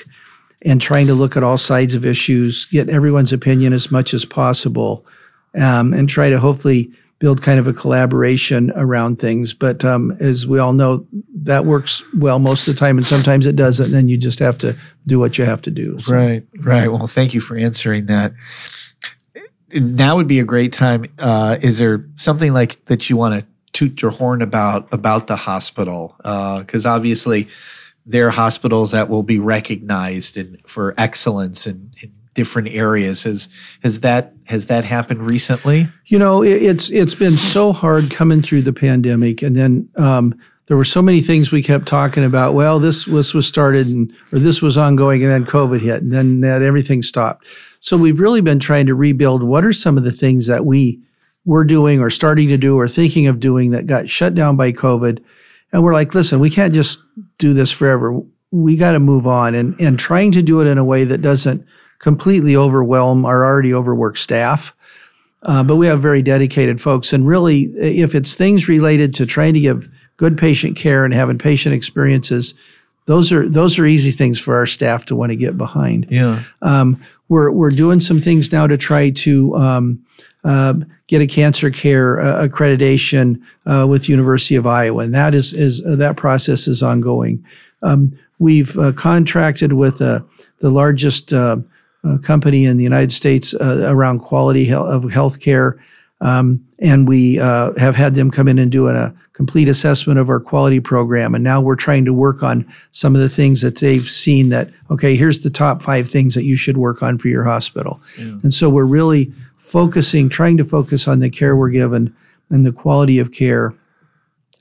and 0.64 0.82
trying 0.82 1.08
to 1.08 1.14
look 1.14 1.38
at 1.38 1.44
all 1.44 1.58
sides 1.58 1.94
of 1.94 2.06
issues, 2.06 2.66
get 2.66 2.90
everyone's 2.90 3.32
opinion 3.34 3.74
as 3.74 3.92
much 3.92 4.14
as 4.14 4.26
possible, 4.26 5.06
um, 5.60 5.94
and 5.94 6.10
try 6.10 6.30
to 6.30 6.38
hopefully 6.40 6.92
build 7.20 7.42
kind 7.42 7.60
of 7.60 7.68
a 7.68 7.74
collaboration 7.74 8.72
around 8.76 9.20
things. 9.20 9.54
But 9.54 9.84
um, 9.84 10.12
as 10.20 10.46
we 10.48 10.60
all 10.60 10.74
know, 10.74 11.06
that 11.36 11.66
works 11.66 12.04
well 12.18 12.40
most 12.40 12.68
of 12.68 12.76
the 12.76 12.80
time, 12.80 12.98
and 12.98 13.08
sometimes 13.08 13.46
it 13.46 13.56
doesn't. 13.56 13.88
And 13.88 13.94
then 13.94 14.08
you 14.10 14.18
just 14.18 14.40
have 14.40 14.58
to 14.60 14.76
do 15.08 15.18
what 15.20 15.38
you 15.38 15.46
have 15.46 15.62
to 15.64 15.72
do. 15.72 15.98
So- 16.02 16.14
Right, 16.14 16.44
right. 16.60 16.92
Well, 16.92 17.08
thank 17.08 17.34
you 17.34 17.42
for 17.42 17.58
answering 17.58 18.06
that. 18.06 18.34
Now 19.74 20.16
would 20.16 20.28
be 20.28 20.40
a 20.40 20.44
great 20.46 20.74
time. 20.74 21.06
Uh, 21.20 21.58
is 21.62 21.78
there 21.78 22.06
something 22.16 22.54
like 22.54 22.84
that 22.86 23.10
you 23.10 23.18
want 23.18 23.40
to 23.40 23.46
toot 23.80 24.02
your 24.02 24.12
horn 24.12 24.42
about 24.42 24.92
about 24.92 25.28
the 25.28 25.38
hospital? 25.38 26.15
Because 26.18 26.86
obviously, 26.86 27.48
there 28.06 28.28
are 28.28 28.32
hospitals 28.32 28.92
that 28.92 29.08
will 29.08 29.24
be 29.24 29.39
recognized 29.39 30.36
in, 30.36 30.58
for 30.68 30.94
excellence 30.98 31.65
in, 31.65 31.92
in 32.04 32.12
different 32.34 32.68
areas. 32.70 33.24
Has 33.24 33.48
has 33.82 34.02
that 34.02 34.34
has 34.48 34.65
that 34.65 34.84
happened 34.84 35.26
recently? 35.26 35.88
You 36.08 36.20
know, 36.20 36.44
it, 36.44 36.62
it's 36.62 36.89
it's 36.92 37.15
been 37.15 37.38
so 37.38 37.72
hard 37.72 38.12
coming 38.12 38.42
through 38.42 38.63
the 38.63 38.74
pandemic, 38.74 39.42
and 39.42 39.56
then 39.56 39.88
um, 39.96 40.38
there 40.65 40.76
were 40.76 40.86
so 40.86 41.02
many 41.02 41.22
things 41.22 41.52
we 41.52 41.63
kept 41.63 41.88
talking 41.88 42.26
about. 42.26 42.54
Well, 42.54 42.80
this 42.80 43.06
this 43.06 43.34
was 43.34 43.48
started, 43.48 43.88
and 43.88 44.12
or 44.34 44.39
this 44.39 44.62
was 44.62 44.78
ongoing, 44.78 45.24
and 45.24 45.32
then 45.32 45.46
COVID 45.46 45.80
hit, 45.80 46.02
and 46.02 46.12
then 46.12 46.42
that 46.42 46.62
everything 46.62 47.02
stopped. 47.02 47.48
So 47.80 47.96
we've 47.96 48.20
really 48.20 48.42
been 48.42 48.60
trying 48.60 48.88
to 48.88 48.96
rebuild. 48.96 49.42
What 49.42 49.63
are 49.63 49.72
some 49.72 49.98
of 49.98 50.04
the 50.04 50.12
things 50.12 50.48
that 50.48 50.65
we 50.65 51.00
were 51.45 51.63
doing, 51.63 51.99
or 51.99 52.10
starting 52.10 52.49
to 52.49 52.58
do, 52.58 52.78
or 52.78 52.88
thinking 52.88 53.28
of 53.28 53.39
doing 53.39 53.71
that 53.71 53.88
got 53.88 54.10
shut 54.10 54.36
down 54.36 54.56
by 54.56 54.71
COVID? 54.71 55.23
And 55.71 55.84
we're 55.84 55.93
like, 55.93 56.13
listen, 56.15 56.39
we 56.39 56.49
can't 56.49 56.73
just 56.73 57.04
do 57.38 57.54
this 57.54 57.71
forever. 57.71 58.21
We 58.52 58.75
got 58.75 58.93
to 58.93 58.99
move 58.99 59.28
on, 59.28 59.56
and 59.56 59.80
and 59.80 59.99
trying 59.99 60.32
to 60.34 60.41
do 60.41 60.62
it 60.62 60.67
in 60.67 60.78
a 60.78 60.86
way 60.86 61.04
that 61.04 61.21
doesn't 61.21 61.65
completely 61.99 62.56
overwhelm 62.56 63.25
our 63.25 63.45
already 63.45 63.73
overworked 63.73 64.17
staff. 64.17 64.73
Uh, 65.43 65.63
but 65.63 65.78
we 65.78 65.88
have 65.88 66.02
very 66.02 66.21
dedicated 66.21 66.82
folks. 66.82 67.13
And 67.13 67.25
really, 67.25 67.63
if 67.78 68.13
it's 68.13 68.36
things 68.36 68.67
related 68.67 69.13
to 69.15 69.25
trying 69.25 69.54
to 69.54 69.60
give 69.60 69.89
good 70.17 70.38
patient 70.38 70.75
care 70.75 71.06
and 71.06 71.13
having 71.13 71.38
patient 71.38 71.73
experiences, 71.73 72.54
those 73.06 73.32
are 73.32 73.47
those 73.47 73.80
are 73.80 73.86
easy 73.86 74.12
things 74.12 74.39
for 74.39 74.56
our 74.56 74.65
staff 74.65 75.06
to 75.06 75.15
want 75.15 75.32
to 75.32 75.36
get 75.36 75.58
behind. 75.58 76.08
Yeah. 76.10 76.43
Um, 76.62 77.02
we're 77.30 77.52
we're 77.52 77.71
doing 77.71 77.99
some 77.99 78.19
things 78.19 78.52
now 78.52 78.67
to 78.67 78.78
try 78.78 79.12
to 79.12 79.56
um, 79.56 80.06
uh, 80.43 80.73
get 81.08 81.21
a 81.21 81.28
cancer 81.28 81.69
care 81.69 82.19
uh, 82.19 82.47
accreditation 82.47 83.41
uh, 83.65 83.86
with 83.88 84.10
University 84.10 84.56
of 84.56 84.65
Iowa, 84.65 85.04
and 85.04 85.13
that 85.13 85.36
is 85.36 85.54
is 85.54 85.86
uh, 85.86 85.95
that 85.95 86.15
process 86.15 86.67
is 86.67 86.82
ongoing. 86.82 87.43
Um, 87.82 88.17
we've 88.39 88.78
uh, 88.78 88.91
contracted 88.93 89.73
with 89.73 90.02
uh, 90.02 90.21
the 90.60 90.69
largest 90.69 91.34
uh, 91.34 91.58
company 92.21 92.65
in 92.65 92.78
the 92.78 92.84
United 92.84 93.12
States 93.12 93.54
uh, 93.54 93.86
around 93.88 94.19
quality 94.19 94.65
he- 94.65 94.73
of 94.73 95.04
healthcare. 95.04 95.78
Um, 96.21 96.65
and 96.80 97.08
we 97.08 97.39
uh, 97.39 97.71
have 97.78 97.95
had 97.95 98.15
them 98.15 98.30
come 98.30 98.49
in 98.49 98.60
and 98.60 98.71
do 98.71 98.89
a 98.89 99.13
complete 99.34 99.69
assessment 99.69 100.19
of 100.19 100.30
our 100.30 100.39
quality 100.39 100.82
program. 100.82 101.34
And 101.34 101.43
now 101.43 101.62
we're 101.62 101.78
trying 101.78 102.04
to 102.06 102.13
work 102.13 102.43
on 102.43 102.65
some 102.91 103.15
of 103.15 103.21
the 103.21 103.30
things 103.30 103.62
that 103.62 103.78
they've 103.78 104.08
seen 104.08 104.49
that, 104.49 104.69
okay, 104.91 105.15
here's 105.15 105.39
the 105.39 105.49
top 105.49 105.82
five 105.82 106.10
things 106.10 106.36
that 106.36 106.43
you 106.43 106.58
should 106.58 106.78
work 106.78 107.02
on 107.02 107.17
for 107.17 107.30
your 107.30 107.45
hospital. 107.45 108.02
And 108.43 108.54
so 108.54 108.69
we're 108.69 108.84
really 108.84 109.32
focusing, 109.69 110.29
trying 110.29 110.58
to 110.58 110.65
focus 110.65 111.08
on 111.08 111.19
the 111.19 111.29
care 111.29 111.55
we're 111.55 111.69
given 111.69 112.15
and 112.49 112.65
the 112.65 112.71
quality 112.71 113.19
of 113.19 113.32
care 113.32 113.73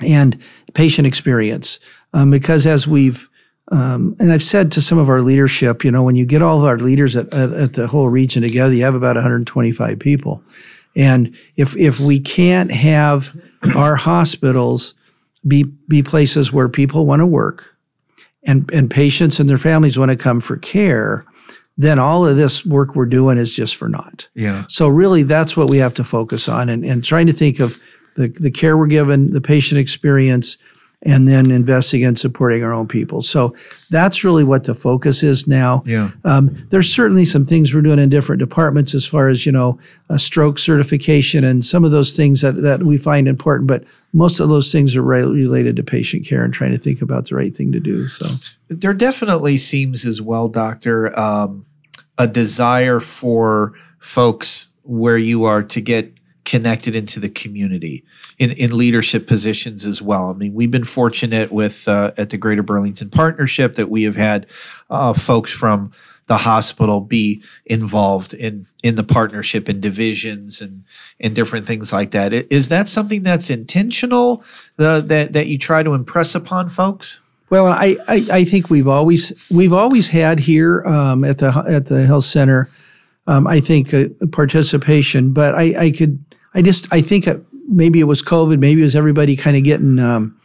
and 0.01 0.39
patient 0.75 1.07
experience. 1.07 1.81
Um, 2.13 2.31
because 2.31 2.67
as 2.67 2.87
we've 2.87 3.29
um, 3.71 4.17
and 4.19 4.33
I've 4.33 4.43
said 4.43 4.73
to 4.73 4.83
some 4.83 4.97
of 4.97 5.11
our 5.11 5.21
leadership, 5.21 5.85
you 5.85 5.91
know, 5.91 6.03
when 6.03 6.17
you 6.17 6.25
get 6.25 6.41
all 6.41 6.59
of 6.59 6.65
our 6.65 6.79
leaders 6.79 7.17
at, 7.17 7.31
at, 7.35 7.53
at, 7.53 7.73
the 7.75 7.87
whole 7.87 8.09
region 8.09 8.43
together, 8.43 8.73
you 8.73 8.83
have 8.83 8.95
about 8.95 9.17
125 9.17 9.99
people. 9.99 10.43
And 10.97 11.37
if 11.57 11.77
if 11.77 12.01
we 12.01 12.19
can't 12.19 12.73
have 12.73 13.39
our 13.77 13.97
hospitals 13.97 14.95
be 15.47 15.65
be 15.87 16.03
places 16.03 16.53
where 16.53 16.69
people 16.69 17.05
want 17.05 17.21
to 17.21 17.27
work 17.27 17.77
and, 18.43 18.71
and 18.73 18.91
patients 18.91 19.39
and 19.39 19.51
their 19.51 19.59
families 19.59 19.99
want 19.99 20.11
to 20.11 20.17
come 20.17 20.41
for 20.41 20.57
care, 20.57 21.25
then 21.79 22.01
all 22.01 22.27
of 22.27 22.37
this 22.37 22.67
work 22.67 22.97
we're 22.97 23.07
doing 23.07 23.39
is 23.39 23.55
just 23.55 23.77
for 23.77 23.89
naught. 23.89 24.29
Yeah. 24.35 24.65
So 24.69 24.89
really 24.89 25.23
that's 25.23 25.57
what 25.57 25.69
we 25.69 25.79
have 25.79 25.95
to 25.95 26.05
focus 26.05 26.49
on 26.49 26.69
and, 26.69 26.85
and 26.85 27.05
trying 27.05 27.29
to 27.29 27.33
think 27.33 27.61
of 27.61 27.79
the, 28.17 28.29
the 28.29 28.51
care 28.51 28.77
we're 28.77 28.89
given, 28.89 29.33
the 29.33 29.41
patient 29.41 29.81
experience, 29.81 30.59
and 31.03 31.29
then 31.29 31.53
investing 31.53 32.03
in 32.03 32.17
supporting 32.17 32.65
our 32.65 32.73
own 32.73 32.89
people. 32.89 33.23
So 33.23 33.55
that's 33.91 34.25
really 34.25 34.43
what 34.43 34.65
the 34.65 34.75
focus 34.75 35.23
is 35.23 35.47
now. 35.47 35.83
Yeah. 35.87 36.11
Um, 36.25 36.67
there's 36.71 36.93
certainly 36.93 37.25
some 37.25 37.47
things 37.47 37.73
we're 37.73 37.83
doing 37.83 38.01
in 38.01 38.09
different 38.09 38.41
departments 38.41 38.95
as 38.95 39.07
far 39.07 39.29
as 39.29 39.47
you 39.47 39.53
know 39.53 39.79
a 40.09 40.19
stroke 40.19 40.59
certification 40.59 41.45
and 41.45 41.65
some 41.65 41.85
of 41.85 41.93
those 41.93 42.15
things 42.15 42.41
that 42.41 42.63
that 42.63 42.83
we 42.83 42.99
find 42.99 43.29
important, 43.29 43.69
but 43.69 43.85
most 44.13 44.41
of 44.41 44.49
those 44.49 44.73
things 44.73 44.97
are 44.97 45.03
re- 45.03 45.23
related 45.23 45.77
to 45.77 45.85
patient 45.85 46.27
care 46.27 46.43
and 46.43 46.53
trying 46.53 46.73
to 46.73 46.79
think 46.79 47.01
about 47.01 47.29
the 47.29 47.37
right 47.37 47.57
thing 47.57 47.71
to 47.71 47.79
do. 47.79 48.09
So 48.09 48.27
there 48.69 48.95
definitely 48.95 49.57
seems 49.57 50.05
as 50.05 50.21
well, 50.21 50.49
doctor, 50.49 51.17
um, 51.19 51.65
a 52.19 52.27
desire 52.27 53.01
for 53.01 53.75
folks 53.99 54.73
where 54.83 55.19
you 55.19 55.45
are 55.45 55.63
to 55.63 55.81
get 55.81 56.13
connected 56.45 56.95
into 56.95 57.21
the 57.21 57.29
community 57.29 58.05
in, 58.39 58.51
in 58.53 58.77
leadership 58.77 59.27
positions 59.27 59.85
as 59.85 60.01
well. 60.01 60.31
I 60.31 60.33
mean, 60.33 60.55
we've 60.55 60.71
been 60.71 60.85
fortunate 60.85 61.53
with 61.53 61.87
uh, 61.87 62.13
at 62.17 62.31
the 62.31 62.39
Greater 62.39 62.63
Burlington 62.63 63.11
Partnership 63.11 63.75
that 63.75 63.91
we 63.91 64.05
have 64.05 64.17
had 64.17 64.47
uh, 64.89 65.13
folks 65.13 65.53
from 65.53 65.93
the 66.27 66.39
hospital 66.39 67.01
be 67.01 67.43
involved 67.67 68.35
in 68.35 68.67
in 68.83 68.95
the 68.95 69.03
partnership 69.03 69.69
and 69.69 69.83
divisions 69.83 70.61
and 70.61 70.85
and 71.21 71.35
different 71.35 71.67
things 71.67 71.93
like 71.93 72.13
that. 72.13 72.33
Is 72.33 72.69
that 72.69 72.87
something 72.87 73.23
that's 73.23 73.51
intentional 73.51 74.45
uh, 74.79 75.01
that 75.01 75.33
that 75.33 75.49
you 75.49 75.59
try 75.59 75.83
to 75.83 75.95
impress 75.95 76.35
upon 76.35 76.69
folks? 76.69 77.21
Well, 77.51 77.67
I, 77.69 77.97
I, 78.09 78.27
I 78.31 78.45
think 78.45 78.69
we've 78.69 78.89
always 78.89 79.49
we've 79.51 79.73
always 79.73 80.09
had 80.09 80.39
here 80.39 80.83
um, 80.85 81.25
at 81.25 81.39
the 81.39 81.49
at 81.69 81.87
the 81.87 82.07
health 82.07 82.25
center. 82.25 82.69
Um, 83.27 83.47
I 83.47 83.61
think 83.61 83.93
uh, 83.93 84.07
participation, 84.33 85.33
but 85.33 85.55
I, 85.55 85.85
I 85.85 85.91
could 85.91 86.23
I 86.55 86.63
just 86.63 86.93
I 86.93 87.01
think 87.01 87.29
maybe 87.69 88.01
it 88.01 88.05
was 88.05 88.23
COVID, 88.23 88.59
maybe 88.59 88.81
it 88.81 88.85
was 88.85 88.97
everybody 88.97 89.37
kind 89.37 89.57
of 89.57 89.65
getting 89.65 89.99
um, 89.99 90.39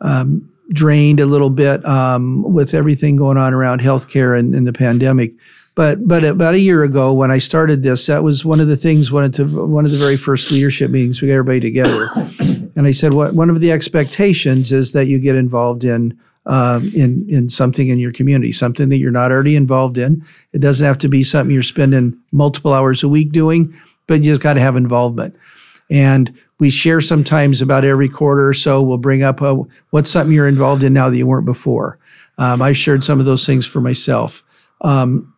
um, 0.00 0.48
drained 0.70 1.20
a 1.20 1.26
little 1.26 1.50
bit 1.50 1.84
um, 1.84 2.42
with 2.52 2.74
everything 2.74 3.16
going 3.16 3.38
on 3.38 3.54
around 3.54 3.80
healthcare 3.80 4.38
and, 4.38 4.54
and 4.54 4.66
the 4.66 4.72
pandemic. 4.72 5.32
But 5.74 6.06
but 6.06 6.22
about 6.24 6.54
a 6.54 6.58
year 6.58 6.82
ago 6.82 7.14
when 7.14 7.30
I 7.30 7.38
started 7.38 7.82
this, 7.82 8.06
that 8.06 8.22
was 8.22 8.44
one 8.44 8.60
of 8.60 8.68
the 8.68 8.76
things 8.76 9.10
one 9.10 9.24
of 9.24 9.32
the, 9.32 9.46
one 9.46 9.86
of 9.86 9.90
the 9.90 9.96
very 9.96 10.18
first 10.18 10.50
leadership 10.50 10.90
meetings 10.90 11.22
we 11.22 11.28
got 11.28 11.34
everybody 11.34 11.60
together, 11.60 12.06
and 12.76 12.86
I 12.86 12.90
said 12.90 13.14
what 13.14 13.34
one 13.34 13.50
of 13.50 13.60
the 13.60 13.72
expectations 13.72 14.72
is 14.72 14.92
that 14.92 15.06
you 15.06 15.18
get 15.18 15.36
involved 15.36 15.84
in. 15.84 16.18
Um, 16.44 16.90
in 16.92 17.24
in 17.30 17.48
something 17.48 17.86
in 17.86 18.00
your 18.00 18.10
community, 18.10 18.50
something 18.50 18.88
that 18.88 18.96
you're 18.96 19.12
not 19.12 19.30
already 19.30 19.54
involved 19.54 19.96
in. 19.96 20.26
It 20.52 20.58
doesn't 20.58 20.84
have 20.84 20.98
to 20.98 21.08
be 21.08 21.22
something 21.22 21.54
you're 21.54 21.62
spending 21.62 22.18
multiple 22.32 22.72
hours 22.72 23.04
a 23.04 23.08
week 23.08 23.30
doing 23.30 23.72
but 24.06 24.24
you 24.24 24.32
just 24.32 24.42
got 24.42 24.54
to 24.54 24.60
have 24.60 24.76
involvement. 24.76 25.36
And 25.90 26.36
we 26.58 26.70
share 26.70 27.00
sometimes 27.00 27.60
about 27.60 27.84
every 27.84 28.08
quarter 28.08 28.48
or 28.48 28.54
so. 28.54 28.82
We'll 28.82 28.98
bring 28.98 29.22
up 29.22 29.40
a, 29.40 29.54
what's 29.90 30.10
something 30.10 30.34
you're 30.34 30.48
involved 30.48 30.84
in 30.84 30.92
now 30.92 31.10
that 31.10 31.16
you 31.16 31.26
weren't 31.26 31.46
before. 31.46 31.98
Um, 32.38 32.62
I've 32.62 32.76
shared 32.76 33.04
some 33.04 33.20
of 33.20 33.26
those 33.26 33.44
things 33.46 33.66
for 33.66 33.80
myself. 33.80 34.42
Um, 34.80 35.34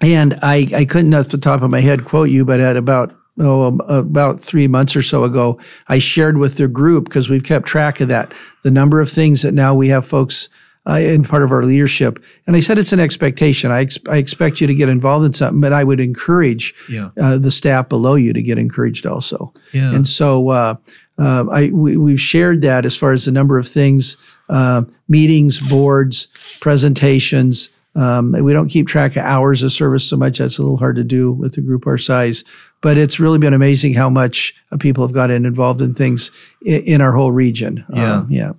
and 0.00 0.38
I, 0.42 0.68
I 0.74 0.84
couldn't, 0.84 1.14
off 1.14 1.28
the 1.28 1.38
top 1.38 1.62
of 1.62 1.70
my 1.70 1.80
head, 1.80 2.04
quote 2.04 2.30
you, 2.30 2.44
but 2.44 2.60
at 2.60 2.76
about 2.76 3.14
oh, 3.40 3.78
about 3.88 4.40
three 4.40 4.68
months 4.68 4.94
or 4.94 5.02
so 5.02 5.24
ago, 5.24 5.58
I 5.88 5.98
shared 5.98 6.38
with 6.38 6.56
the 6.56 6.68
group 6.68 7.04
because 7.04 7.30
we've 7.30 7.44
kept 7.44 7.66
track 7.66 8.00
of 8.00 8.08
that 8.08 8.32
the 8.62 8.70
number 8.70 9.00
of 9.00 9.10
things 9.10 9.42
that 9.42 9.54
now 9.54 9.74
we 9.74 9.88
have 9.88 10.06
folks 10.06 10.48
uh, 10.88 10.94
in 10.94 11.22
part 11.22 11.42
of 11.42 11.52
our 11.52 11.64
leadership. 11.64 12.22
And 12.46 12.56
I 12.56 12.60
said 12.60 12.78
it's 12.78 12.92
an 12.92 13.00
expectation. 13.00 13.70
I, 13.70 13.82
ex- 13.82 13.98
I 14.08 14.16
expect 14.16 14.60
you 14.60 14.66
to 14.66 14.74
get 14.74 14.88
involved 14.88 15.26
in 15.26 15.34
something, 15.34 15.60
but 15.60 15.72
I 15.72 15.84
would 15.84 16.00
encourage 16.00 16.74
yeah. 16.88 17.10
uh, 17.20 17.38
the 17.38 17.50
staff 17.50 17.88
below 17.88 18.14
you 18.14 18.32
to 18.32 18.42
get 18.42 18.58
encouraged 18.58 19.06
also. 19.06 19.52
Yeah. 19.72 19.94
And 19.94 20.08
so 20.08 20.48
uh, 20.48 20.76
uh 21.18 21.44
I 21.50 21.68
we, 21.68 21.96
we've 21.96 22.20
shared 22.20 22.62
that 22.62 22.86
as 22.86 22.96
far 22.96 23.12
as 23.12 23.26
the 23.26 23.32
number 23.32 23.58
of 23.58 23.68
things, 23.68 24.16
uh, 24.48 24.82
meetings, 25.08 25.60
boards, 25.60 26.28
presentations. 26.60 27.68
Um, 27.94 28.32
we 28.32 28.52
don't 28.52 28.68
keep 28.68 28.86
track 28.86 29.16
of 29.16 29.24
hours 29.24 29.62
of 29.62 29.72
service 29.72 30.08
so 30.08 30.16
much. 30.16 30.38
That's 30.38 30.58
a 30.58 30.62
little 30.62 30.76
hard 30.76 30.96
to 30.96 31.04
do 31.04 31.32
with 31.32 31.56
a 31.58 31.60
group 31.60 31.86
our 31.86 31.98
size. 31.98 32.44
But 32.82 32.96
it's 32.96 33.20
really 33.20 33.38
been 33.38 33.52
amazing 33.52 33.94
how 33.94 34.08
much 34.08 34.54
uh, 34.72 34.78
people 34.78 35.04
have 35.04 35.12
gotten 35.12 35.44
involved 35.44 35.82
in 35.82 35.94
things 35.94 36.30
in, 36.64 36.82
in 36.82 37.00
our 37.00 37.12
whole 37.12 37.32
region. 37.32 37.84
Yeah. 37.92 38.14
Um, 38.14 38.26
yeah. 38.30 38.52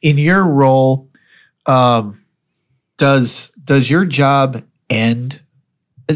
In 0.00 0.16
your 0.18 0.44
role, 0.44 1.08
um, 1.66 2.22
does 2.98 3.50
does 3.64 3.90
your 3.90 4.04
job 4.04 4.62
end 4.90 5.40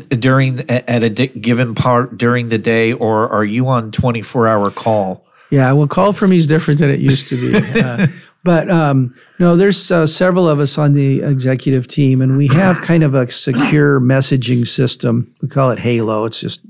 during 0.08 0.60
at 0.70 1.02
a 1.02 1.08
given 1.08 1.74
part 1.74 2.18
during 2.18 2.48
the 2.48 2.58
day, 2.58 2.92
or 2.92 3.28
are 3.28 3.44
you 3.44 3.68
on 3.68 3.90
twenty 3.90 4.22
four 4.22 4.46
hour 4.46 4.70
call? 4.70 5.24
Yeah, 5.50 5.72
well, 5.72 5.88
call 5.88 6.12
for 6.12 6.28
me 6.28 6.36
is 6.36 6.46
different 6.46 6.78
than 6.80 6.90
it 6.90 7.00
used 7.00 7.28
to 7.28 7.36
be. 7.36 7.58
Uh, 7.78 8.06
but 8.44 8.70
um, 8.70 9.14
no, 9.40 9.56
there's 9.56 9.90
uh, 9.90 10.06
several 10.06 10.48
of 10.48 10.60
us 10.60 10.78
on 10.78 10.94
the 10.94 11.22
executive 11.22 11.88
team, 11.88 12.22
and 12.22 12.36
we 12.36 12.46
have 12.48 12.80
kind 12.80 13.02
of 13.02 13.14
a 13.14 13.30
secure 13.30 14.00
messaging 14.00 14.66
system. 14.66 15.34
We 15.42 15.48
call 15.48 15.70
it 15.70 15.78
Halo. 15.78 16.24
It's 16.24 16.40
just 16.40 16.62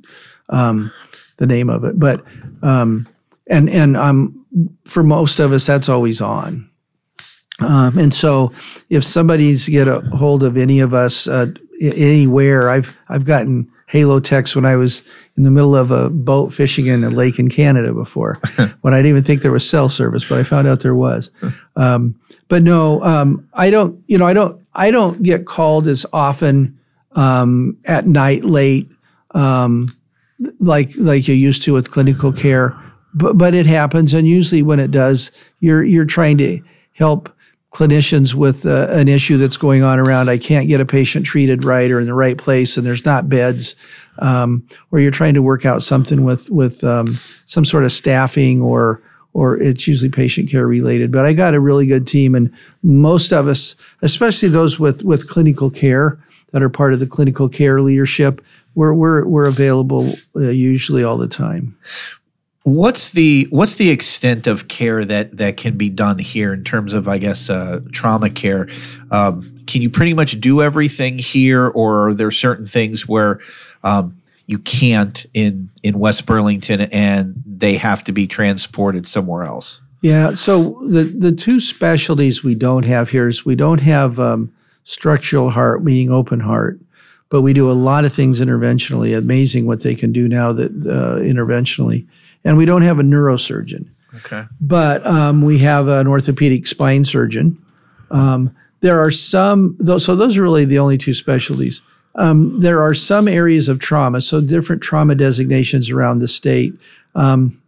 um, 0.48 0.92
the 1.36 1.46
name 1.46 1.70
of 1.70 1.84
it. 1.84 1.98
But 1.98 2.24
um, 2.62 3.06
and 3.48 3.68
and 3.70 3.96
um, 3.96 4.44
for 4.84 5.02
most 5.02 5.38
of 5.38 5.52
us, 5.52 5.66
that's 5.66 5.88
always 5.88 6.20
on. 6.20 6.68
Um, 7.60 7.98
and 7.98 8.14
so, 8.14 8.52
if 8.88 9.02
somebody's 9.04 9.68
get 9.68 9.88
a 9.88 10.00
hold 10.00 10.42
of 10.42 10.56
any 10.56 10.80
of 10.80 10.94
us 10.94 11.26
uh, 11.26 11.52
anywhere, 11.80 12.70
I've 12.70 12.98
I've 13.08 13.24
gotten 13.24 13.70
Halo 13.88 14.20
text 14.20 14.54
when 14.54 14.66
I 14.66 14.76
was 14.76 15.02
in 15.36 15.44
the 15.44 15.50
middle 15.50 15.74
of 15.74 15.90
a 15.90 16.10
boat 16.10 16.52
fishing 16.52 16.86
in 16.86 17.02
a 17.04 17.10
lake 17.10 17.38
in 17.38 17.48
Canada 17.48 17.92
before, 17.92 18.34
when 18.82 18.94
I 18.94 18.98
didn't 18.98 19.10
even 19.10 19.24
think 19.24 19.42
there 19.42 19.50
was 19.50 19.68
cell 19.68 19.88
service, 19.88 20.28
but 20.28 20.38
I 20.38 20.42
found 20.44 20.68
out 20.68 20.80
there 20.80 20.94
was. 20.94 21.30
Um, 21.74 22.14
but 22.48 22.62
no, 22.62 23.02
um, 23.02 23.48
I 23.54 23.70
don't. 23.70 24.02
You 24.06 24.18
know, 24.18 24.26
I 24.26 24.34
don't. 24.34 24.62
I 24.74 24.90
don't 24.90 25.22
get 25.22 25.46
called 25.46 25.88
as 25.88 26.06
often 26.12 26.78
um, 27.12 27.76
at 27.86 28.06
night 28.06 28.44
late, 28.44 28.88
um, 29.32 29.96
like 30.60 30.92
like 30.96 31.28
you 31.28 31.34
used 31.34 31.62
to 31.62 31.72
with 31.72 31.90
clinical 31.90 32.32
care. 32.32 32.76
But 33.14 33.38
but 33.38 33.54
it 33.54 33.66
happens, 33.66 34.14
and 34.14 34.28
usually 34.28 34.62
when 34.62 34.80
it 34.80 34.90
does, 34.90 35.32
you're 35.60 35.82
you're 35.82 36.04
trying 36.04 36.38
to 36.38 36.60
help 36.92 37.32
clinicians 37.72 38.34
with 38.34 38.64
uh, 38.64 38.86
an 38.90 39.08
issue 39.08 39.36
that's 39.36 39.56
going 39.56 39.82
on 39.82 39.98
around. 39.98 40.28
I 40.28 40.38
can't 40.38 40.68
get 40.68 40.80
a 40.80 40.86
patient 40.86 41.26
treated 41.26 41.64
right 41.64 41.90
or 41.90 42.00
in 42.00 42.06
the 42.06 42.14
right 42.14 42.38
place, 42.38 42.76
and 42.76 42.86
there's 42.86 43.04
not 43.04 43.28
beds. 43.28 43.74
Um, 44.20 44.66
or 44.90 44.98
you're 44.98 45.12
trying 45.12 45.34
to 45.34 45.42
work 45.42 45.64
out 45.64 45.82
something 45.82 46.24
with 46.24 46.50
with 46.50 46.82
um, 46.84 47.18
some 47.46 47.64
sort 47.64 47.84
of 47.84 47.92
staffing 47.92 48.60
or 48.60 49.02
or 49.32 49.56
it's 49.58 49.86
usually 49.86 50.10
patient 50.10 50.50
care 50.50 50.66
related. 50.66 51.12
But 51.12 51.26
I 51.26 51.32
got 51.32 51.54
a 51.54 51.60
really 51.60 51.86
good 51.86 52.06
team, 52.06 52.34
and 52.34 52.52
most 52.82 53.32
of 53.32 53.46
us, 53.48 53.76
especially 54.02 54.48
those 54.48 54.78
with 54.78 55.04
with 55.04 55.28
clinical 55.28 55.70
care 55.70 56.18
that 56.52 56.62
are 56.62 56.68
part 56.68 56.92
of 56.92 57.00
the 57.00 57.06
clinical 57.06 57.48
care 57.48 57.80
leadership, 57.80 58.44
we're 58.74 58.94
we're 58.94 59.26
we're 59.26 59.46
available 59.46 60.12
uh, 60.36 60.40
usually 60.40 61.04
all 61.04 61.18
the 61.18 61.28
time. 61.28 61.76
What's 62.64 63.10
the 63.10 63.46
what's 63.50 63.76
the 63.76 63.90
extent 63.90 64.46
of 64.46 64.68
care 64.68 65.04
that 65.04 65.36
that 65.36 65.56
can 65.56 65.76
be 65.76 65.88
done 65.88 66.18
here 66.18 66.52
in 66.52 66.64
terms 66.64 66.92
of 66.92 67.08
I 67.08 67.18
guess 67.18 67.50
uh, 67.50 67.80
trauma 67.92 68.30
care? 68.30 68.68
Um, 69.10 69.64
can 69.66 69.82
you 69.82 69.90
pretty 69.90 70.14
much 70.14 70.40
do 70.40 70.62
everything 70.62 71.18
here, 71.18 71.66
or 71.66 72.08
are 72.08 72.14
there 72.14 72.30
certain 72.30 72.66
things 72.66 73.08
where 73.08 73.40
um, 73.82 74.20
you 74.46 74.58
can't 74.58 75.24
in 75.34 75.70
in 75.82 75.98
West 75.98 76.26
Burlington 76.26 76.82
and 76.92 77.42
they 77.46 77.76
have 77.76 78.04
to 78.04 78.12
be 78.12 78.26
transported 78.26 79.06
somewhere 79.06 79.44
else? 79.44 79.80
Yeah. 80.00 80.34
So 80.34 80.80
the 80.86 81.04
the 81.04 81.32
two 81.32 81.60
specialties 81.60 82.44
we 82.44 82.54
don't 82.54 82.84
have 82.84 83.10
here 83.10 83.28
is 83.28 83.44
we 83.44 83.56
don't 83.56 83.80
have 83.80 84.20
um, 84.20 84.52
structural 84.88 85.50
heart, 85.50 85.82
meaning 85.82 86.10
open 86.10 86.40
heart, 86.40 86.80
but 87.28 87.42
we 87.42 87.52
do 87.52 87.70
a 87.70 87.72
lot 87.72 88.04
of 88.04 88.12
things 88.12 88.40
interventionally. 88.40 89.16
Amazing 89.16 89.66
what 89.66 89.82
they 89.82 89.94
can 89.94 90.12
do 90.12 90.28
now 90.28 90.52
that 90.52 90.70
uh, 90.70 91.20
interventionally 91.20 92.06
and 92.44 92.56
we 92.56 92.64
don't 92.64 92.82
have 92.82 92.98
a 92.98 93.02
neurosurgeon. 93.02 93.88
Okay. 94.16 94.44
But 94.60 95.04
um, 95.06 95.42
we 95.42 95.58
have 95.58 95.88
an 95.88 96.06
orthopedic 96.06 96.66
spine 96.66 97.04
surgeon. 97.04 97.62
Um, 98.10 98.54
there 98.80 99.00
are 99.00 99.10
some, 99.10 99.76
so 99.98 100.16
those 100.16 100.38
are 100.38 100.42
really 100.42 100.64
the 100.64 100.78
only 100.78 100.98
two 100.98 101.14
specialties. 101.14 101.82
Um, 102.14 102.60
there 102.60 102.80
are 102.80 102.94
some 102.94 103.28
areas 103.28 103.68
of 103.68 103.78
trauma, 103.80 104.22
so 104.22 104.40
different 104.40 104.82
trauma 104.82 105.14
designations 105.14 105.90
around 105.90 106.20
the 106.20 106.28
state. 106.28 106.74
Um, 107.14 107.60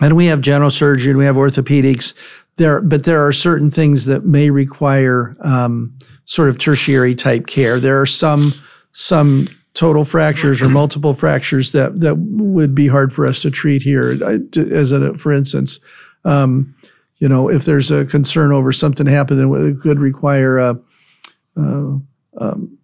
and 0.00 0.16
we 0.16 0.26
have 0.26 0.40
general 0.40 0.70
surgery 0.70 1.10
and 1.10 1.18
we 1.18 1.26
have 1.26 1.36
orthopedics. 1.36 2.14
There, 2.56 2.80
but 2.80 3.04
there 3.04 3.26
are 3.26 3.32
certain 3.32 3.70
things 3.70 4.06
that 4.06 4.24
may 4.24 4.50
require 4.50 5.36
um, 5.40 5.98
sort 6.30 6.48
of 6.48 6.58
tertiary 6.58 7.12
type 7.12 7.48
care. 7.48 7.80
There 7.80 8.00
are 8.00 8.06
some 8.06 8.54
some 8.92 9.48
total 9.74 10.04
fractures 10.04 10.62
or 10.62 10.68
multiple 10.68 11.12
fractures 11.12 11.72
that 11.72 11.98
that 12.00 12.18
would 12.18 12.72
be 12.72 12.86
hard 12.86 13.12
for 13.12 13.26
us 13.26 13.40
to 13.42 13.50
treat 13.50 13.82
here. 13.82 14.16
As 14.72 14.92
a, 14.92 15.12
for 15.14 15.32
instance, 15.32 15.80
um, 16.24 16.72
you 17.18 17.28
know, 17.28 17.50
if 17.50 17.64
there's 17.64 17.90
a 17.90 18.04
concern 18.04 18.52
over 18.52 18.70
something 18.70 19.06
happening, 19.06 19.52
it 19.54 19.80
could 19.80 19.98
require 19.98 20.58
a, 20.58 20.78
uh, 21.56 21.98
um, 22.38 22.78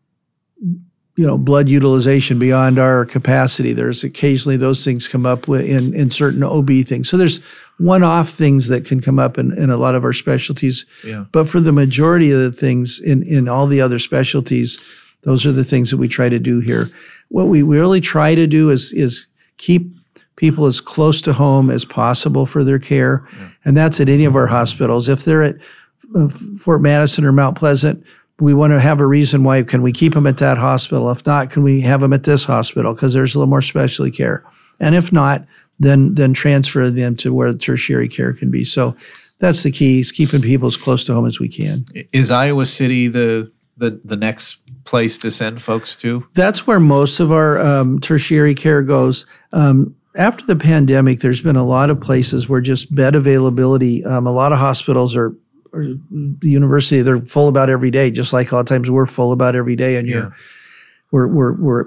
you 1.17 1.27
know, 1.27 1.39
blood 1.39 1.69
utilization 1.69 2.39
beyond 2.39 2.79
our 2.79 3.07
capacity. 3.07 3.73
There's 3.73 4.05
occasionally 4.05 4.59
those 4.59 4.85
things 4.85 5.09
come 5.09 5.25
up 5.25 5.49
in 5.49 5.95
in 5.95 6.11
certain 6.11 6.43
OB 6.43 6.87
things. 6.87 7.09
So 7.09 7.17
there's 7.17 7.41
one-off 7.79 8.31
things 8.31 8.69
that 8.69 8.85
can 8.85 9.01
come 9.01 9.19
up 9.19 9.39
in, 9.39 9.53
in 9.59 9.71
a 9.71 9.77
lot 9.77 9.95
of 9.95 10.05
our 10.05 10.13
specialties. 10.13 10.87
Yeah. 11.05 11.25
But 11.33 11.49
for 11.49 11.61
the 11.61 11.73
majority 11.73 12.31
of 12.31 12.41
the 12.41 12.53
things 12.53 13.01
in 13.01 13.23
in 13.23 13.49
all 13.49 13.67
the 13.67 13.81
other 13.81 13.99
specialties, 13.99 14.79
those 15.23 15.47
are 15.47 15.53
the 15.53 15.65
things 15.65 15.91
that 15.91 15.97
we 15.97 16.09
try 16.09 16.29
to 16.29 16.39
do 16.39 16.61
here. 16.61 16.91
What 17.29 17.49
we 17.49 17.63
really 17.63 18.03
try 18.03 18.35
to 18.35 18.47
do 18.47 18.71
is 18.71 18.93
is 18.93 19.27
keep 19.57 19.91
people 20.37 20.67
as 20.67 20.83
close 20.83 21.23
to 21.23 21.33
home 21.33 21.71
as 21.71 21.87
possible 21.87 22.45
for 22.45 22.63
their 22.63 22.79
care, 22.79 23.27
yeah. 23.39 23.49
and 23.65 23.75
that's 23.75 24.01
at 24.01 24.11
any 24.11 24.27
of 24.27 24.37
our 24.37 24.47
hospitals. 24.47 25.09
If 25.09 25.25
they're 25.25 25.43
at 25.43 25.57
uh, 26.15 26.29
Fort 26.59 26.83
Madison 26.83 27.25
or 27.25 27.33
Mount 27.33 27.57
Pleasant, 27.57 28.05
we 28.41 28.55
want 28.55 28.73
to 28.73 28.81
have 28.81 29.01
a 29.01 29.07
reason 29.07 29.45
why. 29.45 29.63
Can 29.63 29.83
we 29.83 29.93
keep 29.93 30.15
them 30.15 30.27
at 30.27 30.39
that 30.39 30.59
hospital? 30.59 31.11
If 31.11 31.25
not, 31.27 31.51
can 31.51 31.63
we 31.63 31.81
have 31.83 32.01
them 32.01 32.13
at 32.13 32.25
this 32.25 32.45
hospital 32.45 32.95
because 32.95 33.15
there's 33.15 33.35
a 33.35 33.39
little 33.39 33.51
more 33.51 33.63
specialty 33.63 34.11
care? 34.11 34.45
And 34.79 34.95
if 34.95 35.13
not, 35.13 35.47
then 35.79 36.15
then 36.15 36.35
transfer 36.35 36.91
them 36.91 37.17
to 37.17 37.33
where 37.33 37.53
the 37.53 37.59
tertiary 37.59 38.09
care 38.09 38.33
can 38.33 38.51
be. 38.51 38.65
So 38.65 38.97
that's 39.39 39.63
the 39.63 39.71
key: 39.71 40.01
is 40.01 40.13
keeping 40.13 40.43
people 40.43 40.69
as 40.69 40.77
close 40.77 41.05
to 41.05 41.15
home 41.15 41.27
as 41.27 41.41
we 41.41 41.49
can. 41.49 41.87
Is 42.13 42.31
Iowa 42.31 42.67
City 42.67 43.09
the 43.09 43.51
the 43.77 44.01
the 44.05 44.17
next 44.17 44.61
place 44.85 45.19
to 45.19 45.31
send 45.31 45.61
folks 45.61 45.97
to? 45.97 46.27
That's 46.35 46.67
where 46.67 46.81
most 46.81 47.21
of 47.21 47.33
our 47.33 47.61
um, 47.61 48.01
tertiary 48.01 48.55
care 48.55 48.83
goes. 48.83 49.27
Um, 49.53 49.95
after 50.17 50.45
the 50.47 50.57
pandemic, 50.57 51.21
there's 51.21 51.43
been 51.43 51.57
a 51.57 51.67
lot 51.67 51.91
of 51.91 52.01
places 52.01 52.49
where 52.49 52.61
just 52.61 52.95
bed 52.95 53.15
availability. 53.15 54.05
Um, 54.05 54.27
a 54.27 54.33
lot 54.33 54.53
of 54.53 54.59
hospitals 54.59 55.15
are, 55.15 55.27
are, 55.27 55.37
the 55.81 56.51
university. 56.51 57.03
They're 57.03 57.21
full 57.21 57.49
about 57.49 57.71
every 57.71 57.91
day, 57.91 58.11
just 58.11 58.33
like 58.33 58.51
a 58.51 58.57
lot 58.57 58.61
of 58.61 58.67
times 58.67 58.91
we're 58.91 59.07
full 59.07 59.33
about 59.33 59.57
every 59.57 59.77
day, 59.77 59.97
and 59.97 60.09
yeah. 60.09 60.15
you're 60.15 60.37
we're 61.11 61.27
we're 61.27 61.53
we're 61.53 61.87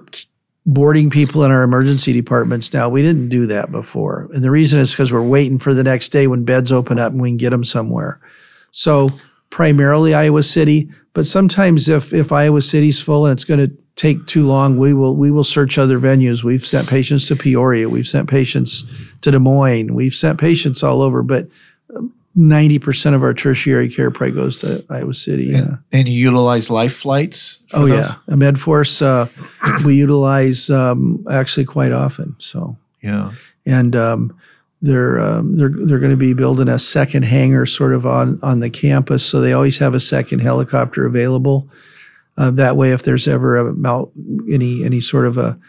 boarding 0.65 1.09
people 1.09 1.43
in 1.43 1.51
our 1.51 1.63
emergency 1.63 2.13
departments 2.13 2.73
now. 2.73 2.89
We 2.89 3.01
didn't 3.01 3.29
do 3.29 3.47
that 3.47 3.71
before, 3.71 4.29
and 4.33 4.43
the 4.43 4.51
reason 4.51 4.79
is 4.79 4.91
because 4.91 5.11
we're 5.11 5.23
waiting 5.23 5.59
for 5.59 5.73
the 5.73 5.83
next 5.83 6.09
day 6.09 6.27
when 6.27 6.43
beds 6.43 6.71
open 6.71 6.99
up 6.99 7.11
and 7.11 7.21
we 7.21 7.29
can 7.29 7.37
get 7.37 7.49
them 7.51 7.63
somewhere. 7.63 8.19
So 8.71 9.09
primarily 9.49 10.13
Iowa 10.13 10.43
City, 10.43 10.89
but 11.13 11.25
sometimes 11.25 11.89
if 11.89 12.13
if 12.13 12.31
Iowa 12.31 12.61
City's 12.61 13.01
full 13.01 13.25
and 13.25 13.33
it's 13.33 13.45
going 13.45 13.59
to 13.59 13.75
take 13.95 14.25
too 14.27 14.47
long, 14.47 14.77
we 14.77 14.93
will 14.93 15.15
we 15.15 15.31
will 15.31 15.43
search 15.43 15.77
other 15.77 15.99
venues. 15.99 16.43
We've 16.43 16.65
sent 16.65 16.87
patients 16.87 17.27
to 17.27 17.35
Peoria, 17.35 17.89
we've 17.89 18.07
sent 18.07 18.29
patients 18.29 18.85
to 19.21 19.31
Des 19.31 19.39
Moines, 19.39 19.93
we've 19.93 20.15
sent 20.15 20.39
patients 20.39 20.83
all 20.83 21.01
over, 21.01 21.21
but 21.23 21.47
ninety 22.35 22.79
percent 22.79 23.15
of 23.15 23.23
our 23.23 23.33
tertiary 23.33 23.89
care 23.89 24.11
probably 24.11 24.35
goes 24.35 24.59
to 24.59 24.85
Iowa 24.89 25.13
City. 25.13 25.53
And, 25.53 25.67
yeah. 25.67 25.75
and 25.91 26.07
you 26.07 26.19
utilize 26.19 26.69
life 26.69 26.95
flights? 26.95 27.61
oh 27.73 27.87
those? 27.87 28.07
yeah, 28.07 28.15
a 28.27 28.37
MedForce 28.37 29.01
uh, 29.01 29.27
we 29.85 29.95
utilize 29.95 30.69
um, 30.69 31.25
actually 31.29 31.65
quite 31.65 31.91
often. 31.91 32.35
So 32.39 32.77
yeah, 33.01 33.31
and 33.65 33.95
um, 33.95 34.39
they're 34.81 35.19
um, 35.19 35.57
they're 35.57 35.73
they're 35.73 35.99
going 35.99 36.11
to 36.11 36.17
be 36.17 36.33
building 36.33 36.69
a 36.69 36.79
second 36.79 37.23
hangar 37.23 37.65
sort 37.65 37.93
of 37.93 38.05
on 38.05 38.39
on 38.41 38.59
the 38.59 38.69
campus, 38.69 39.25
so 39.25 39.41
they 39.41 39.53
always 39.53 39.77
have 39.79 39.93
a 39.93 39.99
second 39.99 40.39
helicopter 40.39 41.05
available. 41.05 41.67
Uh, 42.37 42.51
that 42.51 42.77
way, 42.77 42.93
if 42.93 43.03
there's 43.03 43.27
ever 43.27 43.57
a 43.57 44.05
any 44.49 44.85
any 44.85 45.01
sort 45.01 45.25
of 45.25 45.37
a 45.37 45.59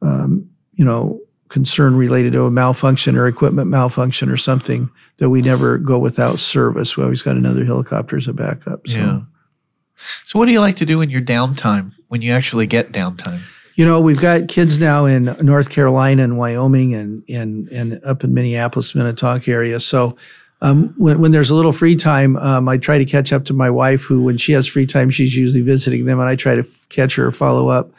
um, 0.00 0.48
you 0.74 0.84
know 0.84 1.20
concern 1.56 1.96
related 1.96 2.34
to 2.34 2.44
a 2.44 2.50
malfunction 2.50 3.16
or 3.16 3.26
equipment 3.26 3.70
malfunction 3.70 4.28
or 4.28 4.36
something, 4.36 4.90
that 5.16 5.30
we 5.30 5.40
never 5.40 5.78
go 5.78 5.98
without 5.98 6.38
service. 6.38 6.98
We 6.98 7.02
always 7.02 7.22
got 7.22 7.36
another 7.36 7.64
helicopter 7.64 8.18
as 8.18 8.28
a 8.28 8.34
backup. 8.34 8.86
So. 8.86 8.98
Yeah. 8.98 9.20
So, 10.24 10.38
what 10.38 10.44
do 10.44 10.52
you 10.52 10.60
like 10.60 10.76
to 10.76 10.84
do 10.84 11.00
in 11.00 11.08
your 11.08 11.22
downtime 11.22 11.92
when 12.08 12.20
you 12.20 12.32
actually 12.32 12.66
get 12.66 12.92
downtime? 12.92 13.40
you 13.76 13.84
know, 13.84 14.00
we've 14.00 14.20
got 14.20 14.48
kids 14.48 14.78
now 14.78 15.04
in 15.04 15.24
North 15.40 15.68
Carolina 15.68 16.24
and 16.24 16.36
Wyoming 16.36 16.94
and 16.94 17.22
and 17.28 17.68
and 17.68 18.04
up 18.04 18.24
in 18.24 18.34
Minneapolis, 18.34 18.94
Minnetonka 18.94 19.50
area. 19.50 19.80
So 19.80 20.16
um, 20.62 20.94
when 20.96 21.20
when 21.20 21.32
there's 21.32 21.50
a 21.50 21.54
little 21.54 21.72
free 21.72 21.94
time, 21.94 22.36
um, 22.38 22.68
I 22.68 22.78
try 22.78 22.96
to 22.96 23.04
catch 23.04 23.32
up 23.32 23.44
to 23.46 23.54
my 23.54 23.68
wife, 23.68 24.02
who 24.02 24.22
when 24.22 24.38
she 24.38 24.52
has 24.52 24.66
free 24.66 24.86
time, 24.86 25.10
she's 25.10 25.36
usually 25.36 25.62
visiting 25.62 26.06
them, 26.06 26.18
and 26.18 26.28
I 26.28 26.36
try 26.36 26.54
to 26.54 26.66
catch 26.88 27.16
her, 27.16 27.26
or 27.26 27.32
follow 27.32 27.68
up. 27.68 27.90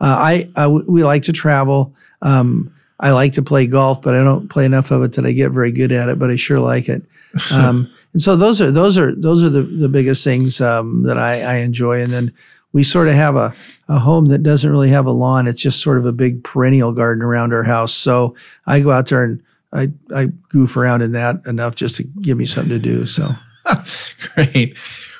Uh, 0.00 0.16
I, 0.18 0.50
I 0.56 0.68
we 0.68 1.04
like 1.04 1.24
to 1.24 1.32
travel. 1.32 1.94
Um, 2.22 2.72
I 2.98 3.12
like 3.12 3.34
to 3.34 3.42
play 3.42 3.66
golf, 3.66 4.00
but 4.00 4.14
I 4.14 4.24
don't 4.24 4.48
play 4.48 4.64
enough 4.64 4.90
of 4.90 5.02
it 5.02 5.12
that 5.12 5.26
I 5.26 5.32
get 5.32 5.52
very 5.52 5.72
good 5.72 5.92
at 5.92 6.08
it. 6.08 6.18
But 6.18 6.30
I 6.30 6.36
sure 6.36 6.60
like 6.60 6.88
it. 6.88 7.02
Um, 7.52 7.92
and 8.14 8.22
so 8.22 8.34
those 8.34 8.62
are 8.62 8.70
those 8.70 8.96
are 8.96 9.14
those 9.14 9.44
are 9.44 9.50
the 9.50 9.60
the 9.62 9.90
biggest 9.90 10.24
things 10.24 10.58
um, 10.62 11.02
that 11.02 11.18
I, 11.18 11.42
I 11.42 11.54
enjoy. 11.56 12.00
And 12.00 12.10
then 12.10 12.32
we 12.72 12.82
sort 12.82 13.08
of 13.08 13.14
have 13.14 13.36
a, 13.36 13.54
a 13.88 13.98
home 13.98 14.26
that 14.26 14.42
doesn't 14.42 14.70
really 14.70 14.88
have 14.88 15.06
a 15.06 15.10
lawn. 15.10 15.46
It's 15.46 15.60
just 15.60 15.82
sort 15.82 15.98
of 15.98 16.06
a 16.06 16.12
big 16.12 16.42
perennial 16.42 16.92
garden 16.92 17.22
around 17.22 17.52
our 17.52 17.62
house. 17.62 17.92
So 17.92 18.34
I 18.66 18.80
go 18.80 18.90
out 18.90 19.08
there 19.08 19.24
and 19.24 19.42
I, 19.72 19.90
I 20.14 20.26
goof 20.48 20.76
around 20.76 21.02
in 21.02 21.12
that 21.12 21.44
enough 21.46 21.74
just 21.74 21.96
to 21.96 22.04
give 22.04 22.38
me 22.38 22.46
something 22.46 22.70
to 22.70 22.78
do. 22.78 23.06
So 23.06 23.28
great. 24.34 24.78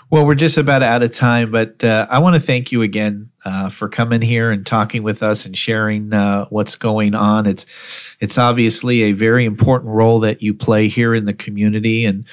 Well, 0.09 0.25
we're 0.25 0.37
just 0.37 0.57
about 0.57 0.85
out 0.85 1.03
of 1.03 1.12
time, 1.12 1.51
but 1.51 1.83
uh, 1.83 2.07
I 2.09 2.21
want 2.21 2.37
to 2.37 2.40
thank 2.40 2.71
you 2.71 2.83
again 2.83 3.31
uh, 3.45 3.71
for 3.71 3.88
coming 3.88 4.23
here 4.23 4.53
and 4.53 4.64
talking 4.64 5.03
with 5.03 5.21
us 5.21 5.47
and 5.47 5.57
sharing 5.57 6.12
uh, 6.12 6.45
what's 6.45 6.77
going 6.77 7.16
on. 7.16 7.47
It's 7.47 8.16
it's 8.21 8.38
obviously 8.38 9.03
a 9.03 9.12
very 9.12 9.45
important 9.45 9.90
role 9.92 10.21
that 10.21 10.42
you 10.42 10.55
play 10.55 10.87
here 10.87 11.12
in 11.12 11.25
the 11.25 11.35
community, 11.35 12.05
and 12.05 12.25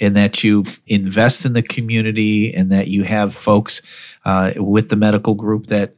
and 0.00 0.14
that 0.14 0.44
you 0.44 0.66
invest 0.86 1.44
in 1.44 1.52
the 1.52 1.64
community, 1.64 2.54
and 2.54 2.70
that 2.70 2.86
you 2.86 3.02
have 3.02 3.34
folks 3.34 4.16
uh, 4.24 4.52
with 4.56 4.88
the 4.88 4.96
medical 4.96 5.34
group 5.34 5.66
that 5.66 5.96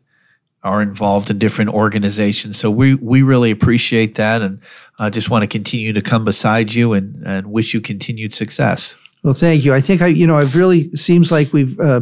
are 0.62 0.80
involved 0.80 1.28
in 1.28 1.38
different 1.38 1.70
organizations. 1.70 2.58
So 2.58 2.70
we 2.70 2.94
we 2.94 3.20
really 3.20 3.50
appreciate 3.50 4.14
that, 4.14 4.40
and 4.40 4.62
I 4.98 5.10
just 5.10 5.28
want 5.28 5.42
to 5.42 5.46
continue 5.46 5.92
to 5.92 6.00
come 6.00 6.24
beside 6.24 6.72
you 6.72 6.94
and 6.94 7.22
and 7.26 7.48
wish 7.48 7.74
you 7.74 7.82
continued 7.82 8.32
success. 8.32 8.96
Well, 9.22 9.35
thank 9.35 9.64
you. 9.64 9.74
I 9.74 9.81
think 9.81 10.02
I, 10.02 10.07
you 10.07 10.26
know, 10.26 10.38
I've 10.38 10.54
really 10.54 10.90
seems 10.96 11.33
like 11.33 11.52
we've 11.52 11.78
uh, 11.81 12.00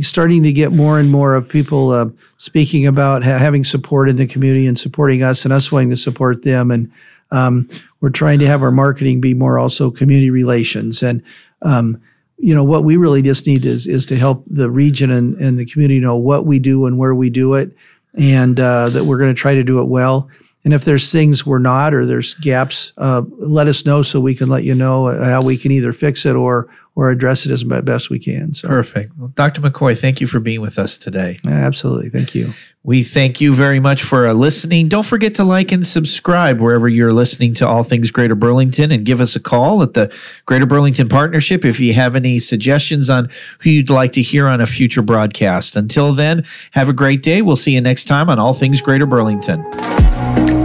starting 0.00 0.42
to 0.42 0.52
get 0.52 0.72
more 0.72 0.98
and 0.98 1.10
more 1.10 1.34
of 1.34 1.48
people 1.48 1.90
uh, 1.90 2.08
speaking 2.36 2.86
about 2.86 3.24
ha- 3.24 3.38
having 3.38 3.64
support 3.64 4.08
in 4.08 4.16
the 4.16 4.26
community 4.26 4.66
and 4.66 4.78
supporting 4.78 5.22
us 5.22 5.44
and 5.44 5.52
us 5.52 5.70
wanting 5.70 5.90
to 5.90 5.96
support 5.96 6.42
them. 6.42 6.70
And 6.70 6.90
um, 7.30 7.68
we're 8.00 8.10
trying 8.10 8.38
to 8.40 8.46
have 8.46 8.62
our 8.62 8.70
marketing 8.72 9.20
be 9.20 9.34
more 9.34 9.58
also 9.58 9.90
community 9.90 10.30
relations. 10.30 11.02
And, 11.02 11.22
um, 11.62 12.00
you 12.38 12.54
know, 12.54 12.64
what 12.64 12.84
we 12.84 12.96
really 12.96 13.22
just 13.22 13.46
need 13.46 13.64
is, 13.64 13.86
is 13.86 14.06
to 14.06 14.16
help 14.16 14.44
the 14.46 14.70
region 14.70 15.10
and, 15.10 15.36
and 15.36 15.58
the 15.58 15.66
community 15.66 16.00
know 16.00 16.16
what 16.16 16.46
we 16.46 16.58
do 16.58 16.86
and 16.86 16.98
where 16.98 17.14
we 17.14 17.30
do 17.30 17.54
it, 17.54 17.70
and 18.14 18.58
uh, 18.58 18.88
that 18.88 19.04
we're 19.04 19.18
going 19.18 19.34
to 19.34 19.40
try 19.40 19.54
to 19.54 19.62
do 19.62 19.80
it 19.80 19.88
well. 19.88 20.28
And 20.64 20.74
if 20.74 20.84
there's 20.84 21.10
things 21.10 21.46
we're 21.46 21.58
not 21.58 21.94
or 21.94 22.04
there's 22.04 22.34
gaps, 22.34 22.92
uh, 22.98 23.22
let 23.38 23.66
us 23.66 23.86
know 23.86 24.02
so 24.02 24.20
we 24.20 24.34
can 24.34 24.48
let 24.48 24.62
you 24.62 24.74
know 24.74 25.08
how 25.24 25.42
we 25.42 25.56
can 25.56 25.72
either 25.72 25.92
fix 25.92 26.26
it 26.26 26.36
or 26.36 26.68
or 26.94 27.10
address 27.10 27.46
it 27.46 27.52
as 27.52 27.62
best 27.62 28.10
we 28.10 28.18
can. 28.18 28.52
So 28.52 28.68
Perfect. 28.68 29.12
Well, 29.16 29.28
Dr. 29.28 29.60
McCoy, 29.60 29.96
thank 29.96 30.20
you 30.20 30.26
for 30.26 30.40
being 30.40 30.60
with 30.60 30.78
us 30.78 30.98
today. 30.98 31.38
absolutely, 31.46 32.10
thank 32.10 32.34
you. 32.34 32.52
We 32.82 33.02
thank 33.02 33.42
you 33.42 33.52
very 33.52 33.78
much 33.78 34.02
for 34.02 34.26
uh, 34.26 34.32
listening. 34.32 34.88
Don't 34.88 35.04
forget 35.04 35.34
to 35.34 35.44
like 35.44 35.70
and 35.70 35.86
subscribe 35.86 36.60
wherever 36.60 36.88
you're 36.88 37.12
listening 37.12 37.52
to 37.54 37.68
All 37.68 37.84
Things 37.84 38.10
Greater 38.10 38.34
Burlington 38.34 38.90
and 38.90 39.04
give 39.04 39.20
us 39.20 39.36
a 39.36 39.40
call 39.40 39.82
at 39.82 39.92
the 39.92 40.14
Greater 40.46 40.64
Burlington 40.64 41.08
Partnership 41.08 41.64
if 41.64 41.78
you 41.78 41.92
have 41.92 42.16
any 42.16 42.38
suggestions 42.38 43.10
on 43.10 43.28
who 43.60 43.70
you'd 43.70 43.90
like 43.90 44.12
to 44.12 44.22
hear 44.22 44.48
on 44.48 44.62
a 44.62 44.66
future 44.66 45.02
broadcast. 45.02 45.76
Until 45.76 46.14
then, 46.14 46.44
have 46.72 46.88
a 46.88 46.94
great 46.94 47.22
day. 47.22 47.42
We'll 47.42 47.56
see 47.56 47.74
you 47.74 47.82
next 47.82 48.06
time 48.06 48.30
on 48.30 48.38
All 48.38 48.54
Things 48.54 48.80
Greater 48.80 49.06
Burlington. 49.06 50.59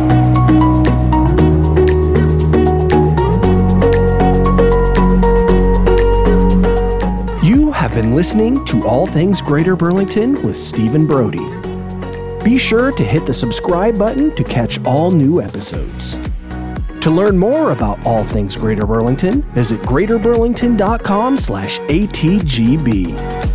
Been 7.95 8.13
listening 8.13 8.65
to 8.65 8.85
All 8.85 9.07
Things 9.07 9.41
Greater 9.41 9.73
Burlington 9.73 10.33
with 10.43 10.57
Steven 10.57 11.07
Brody. 11.07 11.49
Be 12.43 12.57
sure 12.57 12.91
to 12.91 13.03
hit 13.05 13.25
the 13.25 13.33
subscribe 13.33 13.97
button 13.97 14.35
to 14.35 14.43
catch 14.43 14.83
all 14.83 15.11
new 15.11 15.41
episodes. 15.41 16.19
To 16.99 17.09
learn 17.09 17.37
more 17.37 17.71
about 17.71 18.05
all 18.05 18.25
things 18.25 18.57
Greater 18.57 18.85
Burlington, 18.85 19.43
visit 19.53 19.79
greaterburlington.com 19.83 21.37
slash 21.37 21.79
ATGB. 21.79 23.54